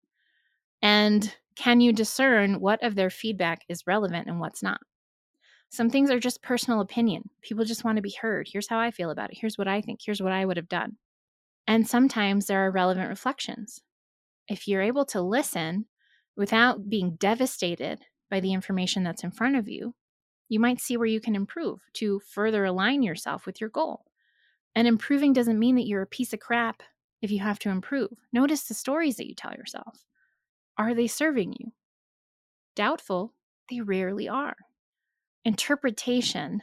And 0.83 1.35
can 1.57 1.81
you 1.81 1.93
discern 1.93 2.61
what 2.61 2.83
of 2.83 2.95
their 2.95 3.11
feedback 3.11 3.63
is 3.69 3.87
relevant 3.87 4.27
and 4.27 4.41
what's 4.41 4.63
not? 4.63 4.81
Some 5.75 5.91
things 5.91 6.09
are 6.13 6.21
just 6.21 6.41
personal 6.41 6.81
opinion. 6.81 7.31
People 7.43 7.65
just 7.65 7.83
want 7.83 7.97
to 7.97 8.03
be 8.03 8.15
heard. 8.21 8.47
Here's 8.49 8.69
how 8.69 8.79
I 8.79 8.93
feel 8.93 9.11
about 9.11 9.33
it. 9.33 9.39
Here's 9.41 9.59
what 9.59 9.67
I 9.67 9.81
think. 9.81 9.99
Here's 10.01 10.23
what 10.23 10.31
I 10.31 10.45
would 10.45 10.57
have 10.57 10.69
done. 10.69 10.99
And 11.67 11.89
sometimes 11.89 12.47
there 12.47 12.65
are 12.65 12.71
relevant 12.71 13.09
reflections. 13.09 13.83
If 14.47 14.69
you're 14.69 14.83
able 14.83 15.05
to 15.07 15.21
listen 15.21 15.87
without 16.37 16.89
being 16.89 17.17
devastated 17.17 17.99
by 18.31 18.39
the 18.39 18.53
information 18.53 19.03
that's 19.03 19.25
in 19.25 19.33
front 19.33 19.57
of 19.57 19.69
you, 19.69 19.97
you 20.49 20.61
might 20.61 20.81
see 20.81 20.97
where 20.97 21.09
you 21.09 21.21
can 21.21 21.35
improve 21.35 21.81
to 21.95 22.21
further 22.21 22.65
align 22.65 23.03
yourself 23.03 23.45
with 23.45 23.61
your 23.61 23.71
goal. 23.71 24.05
And 24.77 24.87
improving 24.87 25.33
doesn't 25.33 25.59
mean 25.59 25.75
that 25.75 25.89
you're 25.89 26.03
a 26.03 26.07
piece 26.07 26.33
of 26.33 26.39
crap 26.39 26.85
if 27.21 27.33
you 27.33 27.41
have 27.41 27.59
to 27.59 27.71
improve. 27.71 28.13
Notice 28.33 28.63
the 28.69 28.75
stories 28.75 29.17
that 29.17 29.27
you 29.27 29.35
tell 29.35 29.55
yourself. 29.55 30.05
Are 30.79 30.95
they 30.95 31.09
serving 31.09 31.57
you? 31.59 31.73
Doubtful, 32.77 33.35
they 33.69 33.81
rarely 33.81 34.29
are. 34.29 34.55
Interpretation 35.45 36.63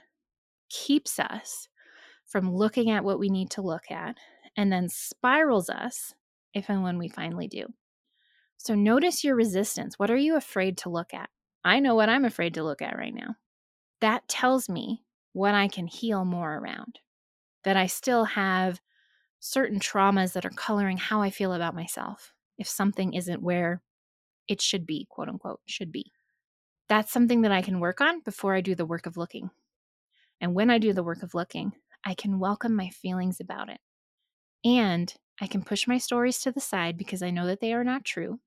keeps 0.69 1.19
us 1.19 1.67
from 2.25 2.55
looking 2.55 2.89
at 2.89 3.03
what 3.03 3.19
we 3.19 3.29
need 3.29 3.51
to 3.51 3.61
look 3.61 3.91
at 3.91 4.17
and 4.57 4.71
then 4.71 4.89
spirals 4.89 5.69
us 5.69 6.13
if 6.53 6.69
and 6.69 6.83
when 6.83 6.97
we 6.97 7.07
finally 7.07 7.47
do. 7.47 7.65
So 8.57 8.75
notice 8.75 9.23
your 9.23 9.35
resistance. 9.35 9.97
What 9.97 10.11
are 10.11 10.17
you 10.17 10.35
afraid 10.35 10.77
to 10.79 10.89
look 10.89 11.13
at? 11.13 11.29
I 11.63 11.79
know 11.79 11.95
what 11.95 12.09
I'm 12.09 12.25
afraid 12.25 12.53
to 12.55 12.63
look 12.63 12.81
at 12.81 12.97
right 12.97 13.13
now. 13.13 13.35
That 14.01 14.27
tells 14.27 14.69
me 14.69 15.03
what 15.33 15.53
I 15.53 15.67
can 15.67 15.87
heal 15.87 16.25
more 16.25 16.57
around, 16.57 16.99
that 17.63 17.77
I 17.77 17.87
still 17.87 18.25
have 18.25 18.81
certain 19.39 19.79
traumas 19.79 20.33
that 20.33 20.45
are 20.45 20.51
coloring 20.51 20.97
how 20.97 21.21
I 21.21 21.29
feel 21.29 21.53
about 21.53 21.75
myself 21.75 22.33
if 22.57 22.67
something 22.67 23.13
isn't 23.13 23.41
where 23.41 23.81
it 24.47 24.61
should 24.61 24.85
be, 24.85 25.07
quote 25.09 25.29
unquote, 25.29 25.61
should 25.65 25.91
be. 25.91 26.11
That's 26.91 27.13
something 27.13 27.43
that 27.43 27.53
I 27.53 27.61
can 27.61 27.79
work 27.79 28.01
on 28.01 28.19
before 28.19 28.53
I 28.53 28.59
do 28.59 28.75
the 28.75 28.85
work 28.85 29.05
of 29.05 29.15
looking. 29.15 29.49
And 30.41 30.53
when 30.53 30.69
I 30.69 30.77
do 30.77 30.91
the 30.91 31.05
work 31.05 31.23
of 31.23 31.33
looking, 31.33 31.71
I 32.03 32.13
can 32.13 32.37
welcome 32.37 32.75
my 32.75 32.89
feelings 32.89 33.39
about 33.39 33.69
it. 33.69 33.79
And 34.65 35.13
I 35.39 35.47
can 35.47 35.63
push 35.63 35.87
my 35.87 35.97
stories 35.97 36.41
to 36.41 36.51
the 36.51 36.59
side 36.59 36.97
because 36.97 37.23
I 37.23 37.29
know 37.29 37.47
that 37.47 37.61
they 37.61 37.71
are 37.71 37.85
not 37.85 38.03
true. 38.03 38.41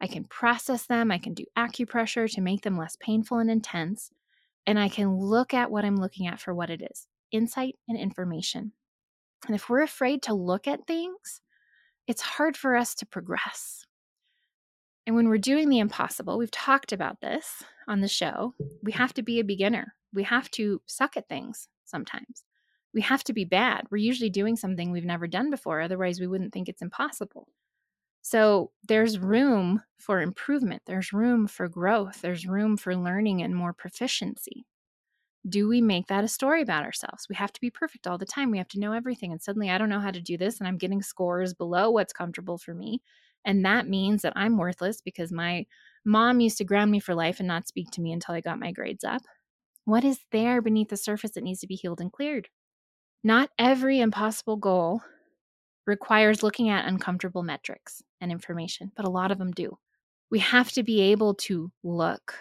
I 0.00 0.08
can 0.08 0.24
process 0.24 0.86
them. 0.86 1.12
I 1.12 1.18
can 1.18 1.34
do 1.34 1.44
acupressure 1.56 2.28
to 2.32 2.40
make 2.40 2.62
them 2.62 2.76
less 2.76 2.96
painful 2.98 3.38
and 3.38 3.48
intense. 3.48 4.10
And 4.66 4.76
I 4.76 4.88
can 4.88 5.16
look 5.16 5.54
at 5.54 5.70
what 5.70 5.84
I'm 5.84 5.94
looking 5.94 6.26
at 6.26 6.40
for 6.40 6.52
what 6.52 6.70
it 6.70 6.82
is 6.82 7.06
insight 7.30 7.76
and 7.86 7.96
information. 7.96 8.72
And 9.46 9.54
if 9.54 9.70
we're 9.70 9.82
afraid 9.82 10.20
to 10.22 10.34
look 10.34 10.66
at 10.66 10.88
things, 10.88 11.42
it's 12.08 12.22
hard 12.22 12.56
for 12.56 12.74
us 12.74 12.96
to 12.96 13.06
progress. 13.06 13.86
And 15.06 15.14
when 15.14 15.28
we're 15.28 15.38
doing 15.38 15.68
the 15.68 15.80
impossible, 15.80 16.38
we've 16.38 16.50
talked 16.50 16.92
about 16.92 17.20
this 17.20 17.62
on 17.88 18.00
the 18.00 18.08
show, 18.08 18.54
we 18.82 18.92
have 18.92 19.12
to 19.14 19.22
be 19.22 19.38
a 19.38 19.44
beginner. 19.44 19.94
We 20.12 20.22
have 20.22 20.50
to 20.52 20.80
suck 20.86 21.16
at 21.16 21.28
things 21.28 21.68
sometimes. 21.84 22.44
We 22.94 23.02
have 23.02 23.24
to 23.24 23.32
be 23.32 23.44
bad. 23.44 23.86
We're 23.90 23.98
usually 23.98 24.30
doing 24.30 24.56
something 24.56 24.90
we've 24.90 25.04
never 25.04 25.26
done 25.26 25.50
before, 25.50 25.80
otherwise, 25.80 26.20
we 26.20 26.26
wouldn't 26.26 26.52
think 26.52 26.68
it's 26.68 26.80
impossible. 26.82 27.48
So 28.22 28.70
there's 28.88 29.18
room 29.18 29.82
for 29.98 30.22
improvement, 30.22 30.82
there's 30.86 31.12
room 31.12 31.46
for 31.46 31.68
growth, 31.68 32.22
there's 32.22 32.46
room 32.46 32.78
for 32.78 32.96
learning 32.96 33.42
and 33.42 33.54
more 33.54 33.74
proficiency. 33.74 34.64
Do 35.46 35.68
we 35.68 35.82
make 35.82 36.06
that 36.06 36.24
a 36.24 36.28
story 36.28 36.62
about 36.62 36.84
ourselves? 36.84 37.28
We 37.28 37.34
have 37.34 37.52
to 37.52 37.60
be 37.60 37.68
perfect 37.68 38.06
all 38.06 38.16
the 38.16 38.24
time. 38.24 38.50
We 38.50 38.56
have 38.56 38.68
to 38.68 38.80
know 38.80 38.92
everything. 38.92 39.30
And 39.30 39.42
suddenly 39.42 39.68
I 39.68 39.76
don't 39.76 39.90
know 39.90 40.00
how 40.00 40.10
to 40.10 40.22
do 40.22 40.38
this 40.38 40.58
and 40.58 40.66
I'm 40.66 40.78
getting 40.78 41.02
scores 41.02 41.52
below 41.52 41.90
what's 41.90 42.14
comfortable 42.14 42.56
for 42.56 42.72
me. 42.72 43.02
And 43.44 43.64
that 43.64 43.88
means 43.88 44.22
that 44.22 44.32
I'm 44.36 44.56
worthless 44.56 45.00
because 45.00 45.32
my 45.32 45.66
mom 46.04 46.40
used 46.40 46.58
to 46.58 46.64
ground 46.64 46.90
me 46.90 47.00
for 47.00 47.14
life 47.14 47.40
and 47.40 47.48
not 47.48 47.68
speak 47.68 47.90
to 47.92 48.00
me 48.00 48.12
until 48.12 48.34
I 48.34 48.40
got 48.40 48.58
my 48.58 48.72
grades 48.72 49.04
up. 49.04 49.22
What 49.84 50.04
is 50.04 50.20
there 50.32 50.62
beneath 50.62 50.88
the 50.88 50.96
surface 50.96 51.32
that 51.32 51.44
needs 51.44 51.60
to 51.60 51.66
be 51.66 51.74
healed 51.74 52.00
and 52.00 52.12
cleared? 52.12 52.48
Not 53.22 53.50
every 53.58 54.00
impossible 54.00 54.56
goal 54.56 55.02
requires 55.86 56.42
looking 56.42 56.68
at 56.68 56.86
uncomfortable 56.86 57.42
metrics 57.42 58.02
and 58.20 58.32
information, 58.32 58.92
but 58.96 59.06
a 59.06 59.10
lot 59.10 59.30
of 59.30 59.38
them 59.38 59.52
do. 59.52 59.78
We 60.30 60.38
have 60.40 60.72
to 60.72 60.82
be 60.82 61.00
able 61.00 61.34
to 61.34 61.70
look. 61.82 62.34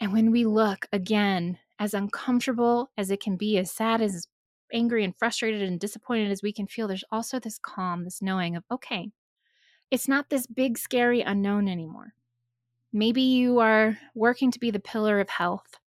And 0.00 0.12
when 0.12 0.30
we 0.30 0.44
look, 0.44 0.86
again, 0.92 1.58
as 1.78 1.94
uncomfortable 1.94 2.90
as 2.96 3.10
it 3.10 3.20
can 3.22 3.36
be, 3.36 3.58
as 3.58 3.70
sad 3.70 4.00
as 4.00 4.26
angry 4.72 5.04
and 5.04 5.16
frustrated 5.16 5.62
and 5.62 5.78
disappointed 5.78 6.30
as 6.30 6.42
we 6.42 6.52
can 6.52 6.66
feel, 6.66 6.88
there's 6.88 7.04
also 7.10 7.38
this 7.38 7.58
calm, 7.58 8.04
this 8.04 8.22
knowing 8.22 8.56
of, 8.56 8.64
okay, 8.70 9.10
it's 9.90 10.08
not 10.08 10.30
this 10.30 10.46
big, 10.46 10.78
scary 10.78 11.20
unknown 11.20 11.68
anymore. 11.68 12.14
Maybe 12.92 13.22
you 13.22 13.60
are 13.60 13.98
working 14.14 14.50
to 14.50 14.58
be 14.58 14.70
the 14.70 14.80
pillar 14.80 15.20
of 15.20 15.28
health 15.28 15.78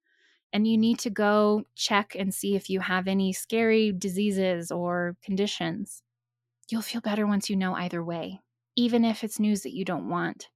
and 0.52 0.66
you 0.66 0.76
need 0.76 0.98
to 1.00 1.10
go 1.10 1.64
check 1.74 2.14
and 2.18 2.32
see 2.32 2.54
if 2.54 2.68
you 2.68 2.80
have 2.80 3.08
any 3.08 3.32
scary 3.32 3.92
diseases 3.92 4.70
or 4.70 5.16
conditions. 5.22 6.02
You'll 6.70 6.82
feel 6.82 7.00
better 7.00 7.26
once 7.26 7.48
you 7.48 7.56
know 7.56 7.74
either 7.74 8.04
way, 8.04 8.40
even 8.76 9.04
if 9.04 9.24
it's 9.24 9.40
news 9.40 9.62
that 9.62 9.74
you 9.74 9.84
don't 9.84 10.08
want, 10.08 10.48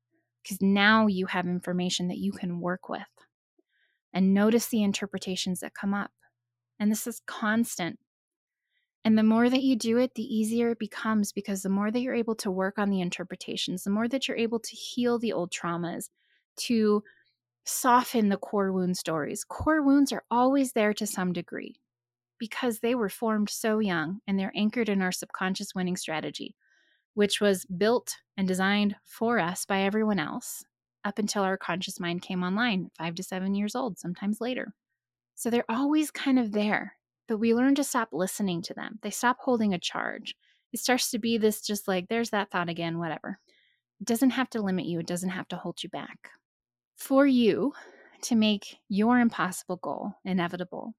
because 0.43 0.61
now 0.61 1.07
you 1.07 1.27
have 1.27 1.47
information 1.47 2.09
that 2.09 2.19
you 2.19 2.33
can 2.33 2.61
work 2.61 2.89
with. 2.89 3.03
And 4.13 4.35
notice 4.35 4.67
the 4.67 4.83
interpretations 4.83 5.61
that 5.61 5.75
come 5.75 5.95
up. 5.95 6.11
And 6.79 6.91
this 6.91 7.07
is 7.07 7.21
constant. 7.27 7.99
And 9.07 9.17
the 9.17 9.23
more 9.23 9.49
that 9.49 9.63
you 9.63 9.77
do 9.77 9.99
it, 9.99 10.17
the 10.17 10.25
easier 10.25 10.71
it 10.71 10.81
becomes 10.81 11.31
because 11.31 11.63
the 11.63 11.69
more 11.69 11.93
that 11.93 12.01
you're 12.01 12.13
able 12.13 12.35
to 12.35 12.51
work 12.51 12.77
on 12.77 12.91
the 12.91 13.01
interpretations, 13.01 13.85
the 13.85 13.91
more 13.91 14.09
that 14.09 14.27
you're 14.27 14.37
able 14.37 14.59
to 14.59 14.75
heal 14.75 15.17
the 15.17 15.33
old 15.33 15.53
traumas, 15.53 16.11
to 16.57 17.05
soften 17.65 18.31
the 18.31 18.37
core 18.37 18.73
wound 18.73 18.97
stories. 18.97 19.45
Core 19.45 19.83
wounds 19.83 20.13
are 20.13 20.25
always 20.29 20.73
there 20.73 20.93
to 20.95 21.07
some 21.07 21.33
degree 21.33 21.77
because 22.39 22.81
they 22.81 22.97
were 22.97 23.09
formed 23.09 23.49
so 23.49 23.79
young 23.79 24.21
and 24.27 24.41
they're 24.41 24.53
anchored 24.57 24.89
in 24.89 25.03
our 25.03 25.13
subconscious 25.13 25.75
winning 25.75 25.97
strategy, 25.97 26.57
which 27.15 27.41
was 27.41 27.67
built 27.67 28.17
and 28.37 28.49
designed 28.49 28.97
for 29.05 29.39
us 29.39 29.67
by 29.67 29.83
everyone 29.83 30.19
else 30.19 30.65
up 31.05 31.21
until 31.21 31.45
our 31.45 31.57
conscious 31.57 32.01
mind 32.01 32.23
came 32.23 32.43
online, 32.43 32.91
five 32.99 33.15
to 33.15 33.23
seven 33.23 33.55
years 33.55 33.77
old, 33.77 33.99
sometimes 33.99 34.41
later. 34.41 34.75
So 35.37 35.51
they're 35.51 35.65
always 35.71 36.11
kind 36.11 36.39
of 36.39 36.53
there, 36.53 36.95
but 37.29 37.39
we 37.39 37.55
learn 37.55 37.75
to 37.77 37.85
stop 37.85 38.09
listening 38.13 38.63
to 38.63 38.75
them. 38.75 38.99
They 39.03 39.11
stop 39.11 39.39
holding 39.41 39.75
a 39.75 39.79
charge. 39.79 40.35
It 40.73 40.81
starts 40.81 41.11
to 41.11 41.19
be 41.19 41.39
this 41.39 41.61
just 41.61 41.89
like, 41.89 42.09
there's 42.09 42.31
that 42.31 42.51
thought 42.51 42.69
again, 42.69 42.99
whatever. 42.99 43.39
It 44.01 44.07
doesn't 44.07 44.31
have 44.31 44.51
to 44.51 44.63
limit 44.63 44.87
you, 44.87 45.01
it 45.01 45.07
doesn't 45.07 45.31
have 45.31 45.49
to 45.49 45.57
hold 45.57 45.83
you 45.83 45.89
back. 45.89 46.31
For 46.97 47.27
you 47.27 47.73
to 48.23 48.35
make 48.35 48.79
your 48.89 49.19
impossible 49.19 49.77
goal 49.77 50.13
inevitable, 50.25 50.95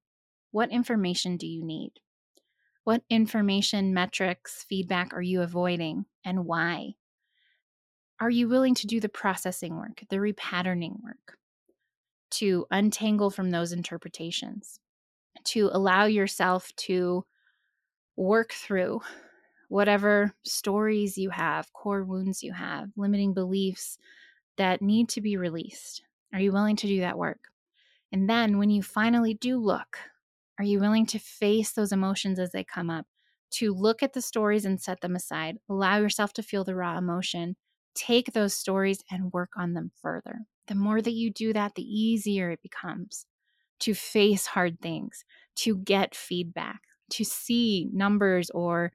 what 0.52 0.72
information 0.72 1.38
do 1.38 1.48
you 1.48 1.63
need? 1.63 1.92
What 2.84 3.04
information, 3.10 3.94
metrics, 3.94 4.63
feedback 4.68 5.13
are 5.13 5.22
you 5.22 5.42
avoiding 5.42 6.06
and 6.24 6.46
why? 6.46 6.94
Are 8.20 8.30
you 8.30 8.48
willing 8.48 8.76
to 8.76 8.88
do 8.88 9.00
the 9.00 9.10
processing 9.10 9.76
work, 9.76 10.04
the 10.10 10.16
repatterning 10.16 11.04
work, 11.04 11.38
to 12.32 12.66
untangle 12.72 13.30
from 13.30 13.52
those 13.52 13.72
interpretations, 13.72 14.80
to 15.45 15.69
allow 15.71 16.06
yourself 16.06 16.71
to 16.78 17.26
work 18.15 18.52
through 18.52 19.02
whatever 19.69 20.34
stories 20.43 21.17
you 21.17 21.30
have, 21.30 21.71
core 21.73 22.04
wounds 22.04 22.41
you 22.41 22.54
have, 22.54 22.89
limiting 22.95 23.34
beliefs, 23.34 23.97
that 24.58 24.82
need 24.82 25.10
to 25.10 25.21
be 25.21 25.38
released? 25.38 26.04
Are 26.34 26.39
you 26.39 26.52
willing 26.52 26.76
to 26.78 26.88
do 26.88 27.02
that 27.02 27.17
work? 27.17 27.39
And 28.12 28.30
then 28.30 28.58
when 28.58 28.69
you 28.69 28.82
finally 28.82 29.34
do 29.34 29.58
look, 29.58 29.97
are 30.58 30.65
you 30.65 30.80
willing 30.80 31.06
to 31.08 31.19
face 31.19 31.71
those 31.73 31.91
emotions 31.91 32.39
as 32.39 32.52
they 32.52 32.63
come 32.63 32.89
up? 32.89 33.06
To 33.52 33.73
look 33.73 34.04
at 34.04 34.13
the 34.13 34.21
stories 34.21 34.65
and 34.65 34.82
set 34.82 35.02
them 35.02 35.15
aside, 35.15 35.58
allow 35.69 35.97
yourself 36.00 36.34
to 36.34 36.43
feel 36.43 36.63
the 36.63 36.76
raw 36.76 36.97
emotion, 36.97 37.56
take 37.95 38.34
those 38.34 38.54
stories 38.54 39.04
and 39.10 39.32
work 39.32 39.52
on 39.56 39.73
them 39.73 39.91
further. 40.02 40.39
The 40.67 40.76
more 40.76 41.02
that 41.02 41.13
you 41.13 41.32
do 41.32 41.54
that, 41.54 41.76
the 41.76 41.84
easier 41.84 42.50
it 42.52 42.62
becomes 42.62 43.26
to 43.80 43.94
face 43.94 44.48
hard 44.48 44.80
things, 44.82 45.26
to 45.56 45.78
get 45.78 46.16
feedback, 46.16 46.82
to 47.12 47.24
see 47.24 47.90
numbers 47.94 48.50
or 48.52 48.92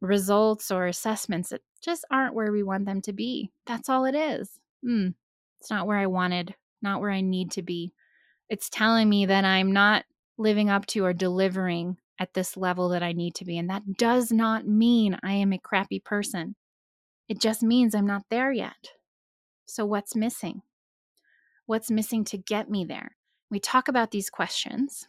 results 0.00 0.70
or 0.70 0.86
assessments 0.86 1.50
that 1.50 1.62
just 1.82 2.04
aren't 2.10 2.34
where 2.34 2.52
we 2.52 2.62
want 2.62 2.86
them 2.86 3.00
to 3.02 3.12
be. 3.12 3.50
That's 3.66 3.88
all 3.88 4.04
it 4.04 4.14
is 4.14 4.58
hmm, 4.86 5.08
it's 5.60 5.70
not 5.70 5.86
where 5.86 5.98
I 5.98 6.06
wanted, 6.06 6.54
not 6.80 7.00
where 7.00 7.10
I 7.10 7.20
need 7.20 7.50
to 7.52 7.62
be. 7.62 7.92
It's 8.48 8.70
telling 8.70 9.08
me 9.08 9.26
that 9.26 9.44
I'm 9.44 9.72
not 9.72 10.04
living 10.38 10.70
up 10.70 10.86
to 10.86 11.04
or 11.04 11.12
delivering 11.12 11.96
at 12.18 12.34
this 12.34 12.56
level 12.56 12.90
that 12.90 13.02
I 13.02 13.12
need 13.12 13.34
to 13.36 13.44
be. 13.44 13.58
And 13.58 13.68
that 13.68 13.96
does 13.96 14.30
not 14.30 14.66
mean 14.66 15.18
I 15.22 15.32
am 15.32 15.52
a 15.52 15.58
crappy 15.58 15.98
person. 15.98 16.54
It 17.28 17.40
just 17.40 17.62
means 17.62 17.94
I'm 17.94 18.06
not 18.06 18.22
there 18.30 18.52
yet. 18.52 18.92
So, 19.64 19.84
what's 19.84 20.14
missing? 20.14 20.62
What's 21.66 21.90
missing 21.90 22.24
to 22.26 22.38
get 22.38 22.70
me 22.70 22.84
there? 22.84 23.16
We 23.50 23.60
talk 23.60 23.88
about 23.88 24.10
these 24.10 24.28
questions 24.28 25.06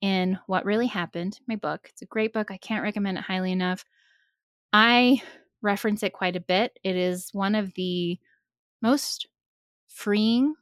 in 0.00 0.38
What 0.46 0.64
Really 0.64 0.88
Happened, 0.88 1.38
my 1.46 1.56
book. 1.56 1.86
It's 1.90 2.02
a 2.02 2.06
great 2.06 2.32
book. 2.32 2.50
I 2.50 2.56
can't 2.56 2.82
recommend 2.82 3.18
it 3.18 3.24
highly 3.24 3.52
enough. 3.52 3.84
I 4.72 5.22
reference 5.62 6.02
it 6.02 6.12
quite 6.12 6.36
a 6.36 6.40
bit. 6.40 6.78
It 6.82 6.96
is 6.96 7.30
one 7.32 7.54
of 7.54 7.74
the 7.74 8.18
most 8.82 9.28
freeing 9.86 10.54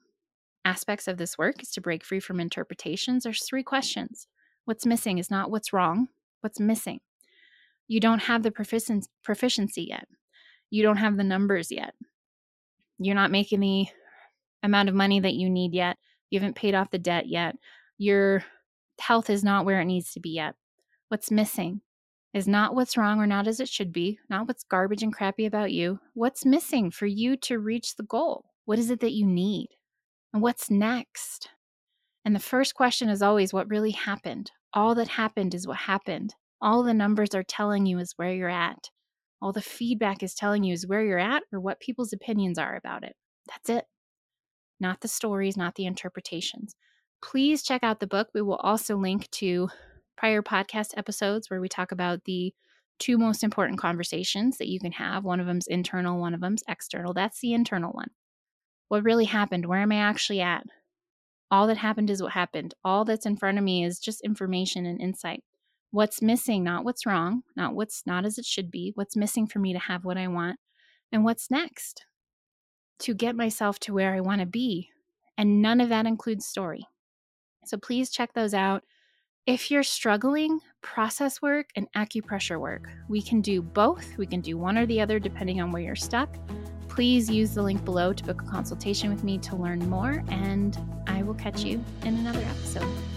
aspects 0.65 1.09
of 1.09 1.17
this 1.17 1.39
work 1.39 1.63
is 1.63 1.71
to 1.73 1.81
break 1.81 2.05
free 2.05 2.21
from 2.21 2.41
interpretations. 2.41 3.25
There's 3.25 3.45
three 3.45 3.63
questions. 3.63 4.27
What's 4.65 4.87
missing 4.87 5.19
is 5.19 5.31
not 5.31 5.51
what's 5.51 5.73
wrong, 5.73 6.09
what's 6.41 6.61
missing. 6.61 7.01
You 7.89 8.01
don't 8.01 8.23
have 8.23 8.43
the 8.43 8.51
proficiency 8.51 9.87
yet. 9.89 10.09
You 10.71 10.83
don't 10.83 10.97
have 10.97 11.17
the 11.17 11.25
numbers 11.25 11.71
yet. 11.71 11.95
You're 12.99 13.15
not 13.15 13.31
making 13.31 13.61
the 13.61 13.87
amount 14.63 14.89
of 14.89 14.95
money 14.95 15.21
that 15.21 15.35
you 15.35 15.49
need 15.49 15.73
yet. 15.73 15.97
You 16.31 16.41
haven't 16.41 16.57
paid 16.57 16.75
off 16.75 16.91
the 16.91 16.99
debt 16.99 17.29
yet. 17.29 17.57
Your 17.99 18.45
health 18.99 19.31
is 19.31 19.45
not 19.45 19.65
where 19.65 19.81
it 19.81 19.87
needs 19.87 20.13
to 20.13 20.21
be 20.21 20.31
yet. 20.31 20.55
What's 21.09 21.31
missing 21.31 21.81
is 22.35 22.49
not 22.49 22.75
what's 22.75 22.97
wrong 22.97 23.19
or 23.21 23.27
not 23.27 23.47
as 23.47 23.61
it 23.61 23.69
should 23.69 23.93
be, 23.93 24.19
not 24.29 24.47
what's 24.47 24.65
garbage 24.65 25.03
and 25.03 25.13
crappy 25.13 25.47
about 25.47 25.73
you. 25.73 25.99
What's 26.15 26.45
missing 26.45 26.91
for 26.91 27.07
you 27.07 27.37
to 27.39 27.59
reach 27.59 27.97
the 27.97 28.03
goal? 28.03 28.45
What 28.65 28.79
is 28.79 28.91
it 28.91 29.01
that 29.01 29.13
you 29.13 29.25
need? 29.27 29.69
And 30.33 30.43
what's 30.43 30.71
next? 30.71 31.49
And 32.25 32.35
the 32.35 32.41
first 32.41 32.75
question 32.75 33.09
is 33.09 33.23
always 33.23 33.53
what 33.53 33.71
really 33.71 33.93
happened? 33.93 34.51
All 34.75 34.95
that 34.97 35.09
happened 35.09 35.55
is 35.55 35.67
what 35.67 35.79
happened. 35.79 36.35
All 36.61 36.83
the 36.83 36.93
numbers 36.93 37.35
are 37.35 37.45
telling 37.45 37.87
you 37.87 37.99
is 37.99 38.15
where 38.17 38.33
you're 38.33 38.49
at. 38.49 38.91
All 39.41 39.53
the 39.53 39.63
feedback 39.63 40.23
is 40.23 40.35
telling 40.35 40.65
you 40.65 40.75
is 40.75 40.87
where 40.87 41.05
you're 41.05 41.19
at 41.19 41.45
or 41.53 41.61
what 41.61 41.81
people's 41.81 42.13
opinions 42.13 42.59
are 42.59 42.75
about 42.75 43.05
it. 43.05 43.15
That's 43.49 43.71
it. 43.71 43.85
Not 44.79 45.01
the 45.01 45.09
stories, 45.09 45.57
not 45.57 45.75
the 45.75 45.87
interpretations. 45.87 46.75
Please 47.23 47.63
check 47.63 47.83
out 47.83 48.01
the 48.01 48.07
book. 48.07 48.29
We 48.35 48.43
will 48.43 48.57
also 48.57 48.97
link 48.97 49.31
to 49.33 49.69
prior 50.17 50.43
podcast 50.43 50.97
episodes 50.97 51.51
where 51.51 51.61
we 51.61 51.69
talk 51.69 51.93
about 51.93 52.25
the 52.25 52.55
two 52.99 53.19
most 53.19 53.43
important 53.43 53.79
conversations 53.79 54.59
that 54.59 54.69
you 54.69 54.81
can 54.81 54.93
have. 54.93 55.25
One 55.25 55.41
of 55.41 55.47
them's 55.47 55.67
internal, 55.67 56.21
one 56.21 56.35
of 56.35 56.41
them's 56.41 56.63
external. 56.69 57.13
That's 57.13 57.41
the 57.41 57.53
internal 57.53 57.93
one. 57.93 58.11
What 58.89 59.05
really 59.05 59.25
happened? 59.25 59.67
Where 59.67 59.81
am 59.81 59.93
I 59.93 59.97
actually 59.97 60.41
at? 60.41 60.65
All 61.51 61.67
that 61.67 61.77
happened 61.79 62.11
is 62.11 62.23
what 62.23 62.33
happened. 62.33 62.75
All 62.85 63.05
that's 63.05 63.27
in 63.27 63.37
front 63.37 63.59
of 63.59 63.65
me 63.65 63.85
is 63.85 63.99
just 63.99 64.21
information 64.23 64.87
and 64.87 65.01
insight. 65.01 65.43
What's 65.91 66.21
missing, 66.21 66.65
not 66.65 66.85
what's 66.85 67.07
wrong, 67.07 67.43
not 67.57 67.75
what's 67.75 68.03
not 68.07 68.25
as 68.25 68.39
it 68.39 68.45
should 68.45 68.71
be, 68.71 68.93
what's 68.95 69.17
missing 69.17 69.47
for 69.47 69.59
me 69.59 69.73
to 69.73 69.79
have 69.79 70.05
what 70.05 70.19
I 70.19 70.29
want, 70.29 70.59
and 71.13 71.25
what's 71.25 71.51
next 71.51 72.05
to 73.01 73.15
get 73.15 73.37
myself 73.37 73.79
to 73.81 73.95
where 73.95 74.15
I 74.15 74.21
want 74.21 74.41
to 74.41 74.47
be. 74.47 74.91
And 75.39 75.61
none 75.61 75.81
of 75.81 75.89
that 75.91 76.07
includes 76.07 76.47
story. 76.47 76.87
So 77.65 77.77
please 77.77 78.11
check 78.11 78.33
those 78.33 78.55
out. 78.55 78.85
If 79.47 79.71
you're 79.71 79.83
struggling, 79.83 80.61
process 80.83 81.41
work 81.41 81.71
and 81.77 81.87
acupressure 81.97 82.59
work. 82.59 82.89
We 83.09 83.23
can 83.23 83.41
do 83.41 83.63
both. 83.63 84.17
We 84.17 84.27
can 84.27 84.41
do 84.41 84.59
one 84.59 84.77
or 84.77 84.87
the 84.87 85.01
other 85.01 85.19
depending 85.19 85.61
on 85.61 85.71
where 85.71 85.83
you're 85.83 85.95
stuck. 85.95 86.37
Please 86.89 87.31
use 87.31 87.55
the 87.55 87.63
link 87.63 87.85
below 87.85 88.13
to 88.13 88.25
book 88.25 88.43
a 88.43 88.47
consultation 88.47 89.11
with 89.11 89.23
me 89.23 89.39
to 89.39 89.55
learn 89.55 89.89
more, 89.91 90.25
and 90.29 90.79
I 91.07 91.23
will 91.23 91.35
catch 91.35 91.63
you 91.63 91.85
in 92.03 92.17
another 92.17 92.41
episode. 92.41 93.16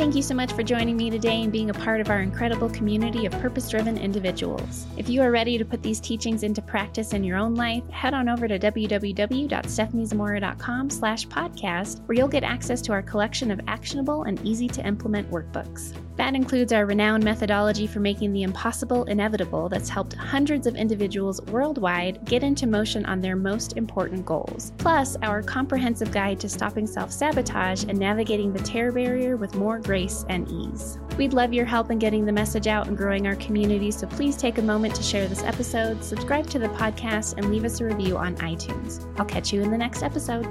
Thank 0.00 0.16
you 0.16 0.22
so 0.22 0.34
much 0.34 0.54
for 0.54 0.62
joining 0.62 0.96
me 0.96 1.10
today 1.10 1.42
and 1.42 1.52
being 1.52 1.68
a 1.68 1.74
part 1.74 2.00
of 2.00 2.08
our 2.08 2.22
incredible 2.22 2.70
community 2.70 3.26
of 3.26 3.32
purpose 3.32 3.68
driven 3.68 3.98
individuals. 3.98 4.86
If 4.96 5.10
you 5.10 5.20
are 5.20 5.30
ready 5.30 5.58
to 5.58 5.64
put 5.66 5.82
these 5.82 6.00
teachings 6.00 6.42
into 6.42 6.62
practice 6.62 7.12
in 7.12 7.22
your 7.22 7.36
own 7.36 7.54
life, 7.54 7.86
head 7.90 8.14
on 8.14 8.30
over 8.30 8.48
to 8.48 8.58
www.stephaniezamora.com 8.58 10.88
slash 10.88 11.28
podcast, 11.28 12.00
where 12.06 12.16
you'll 12.16 12.28
get 12.28 12.44
access 12.44 12.80
to 12.80 12.92
our 12.92 13.02
collection 13.02 13.50
of 13.50 13.60
actionable 13.66 14.22
and 14.22 14.40
easy 14.42 14.68
to 14.68 14.86
implement 14.86 15.30
workbooks. 15.30 15.94
That 16.20 16.34
includes 16.34 16.74
our 16.74 16.84
renowned 16.84 17.24
methodology 17.24 17.86
for 17.86 17.98
making 17.98 18.34
the 18.34 18.42
impossible 18.42 19.04
inevitable 19.04 19.70
that's 19.70 19.88
helped 19.88 20.12
hundreds 20.12 20.66
of 20.66 20.76
individuals 20.76 21.40
worldwide 21.46 22.26
get 22.26 22.42
into 22.42 22.66
motion 22.66 23.06
on 23.06 23.22
their 23.22 23.36
most 23.36 23.78
important 23.78 24.26
goals. 24.26 24.74
Plus, 24.76 25.16
our 25.22 25.42
comprehensive 25.42 26.12
guide 26.12 26.38
to 26.40 26.48
stopping 26.50 26.86
self 26.86 27.10
sabotage 27.10 27.84
and 27.84 27.98
navigating 27.98 28.52
the 28.52 28.62
terror 28.62 28.92
barrier 28.92 29.38
with 29.38 29.54
more 29.54 29.78
grace 29.78 30.26
and 30.28 30.46
ease. 30.50 30.98
We'd 31.16 31.32
love 31.32 31.54
your 31.54 31.64
help 31.64 31.90
in 31.90 31.98
getting 31.98 32.26
the 32.26 32.32
message 32.32 32.66
out 32.66 32.86
and 32.86 32.98
growing 32.98 33.26
our 33.26 33.36
community, 33.36 33.90
so 33.90 34.06
please 34.06 34.36
take 34.36 34.58
a 34.58 34.62
moment 34.62 34.94
to 34.96 35.02
share 35.02 35.26
this 35.26 35.42
episode, 35.42 36.04
subscribe 36.04 36.46
to 36.48 36.58
the 36.58 36.68
podcast, 36.68 37.38
and 37.38 37.50
leave 37.50 37.64
us 37.64 37.80
a 37.80 37.86
review 37.86 38.18
on 38.18 38.36
iTunes. 38.36 39.10
I'll 39.18 39.24
catch 39.24 39.54
you 39.54 39.62
in 39.62 39.70
the 39.70 39.78
next 39.78 40.02
episode. 40.02 40.46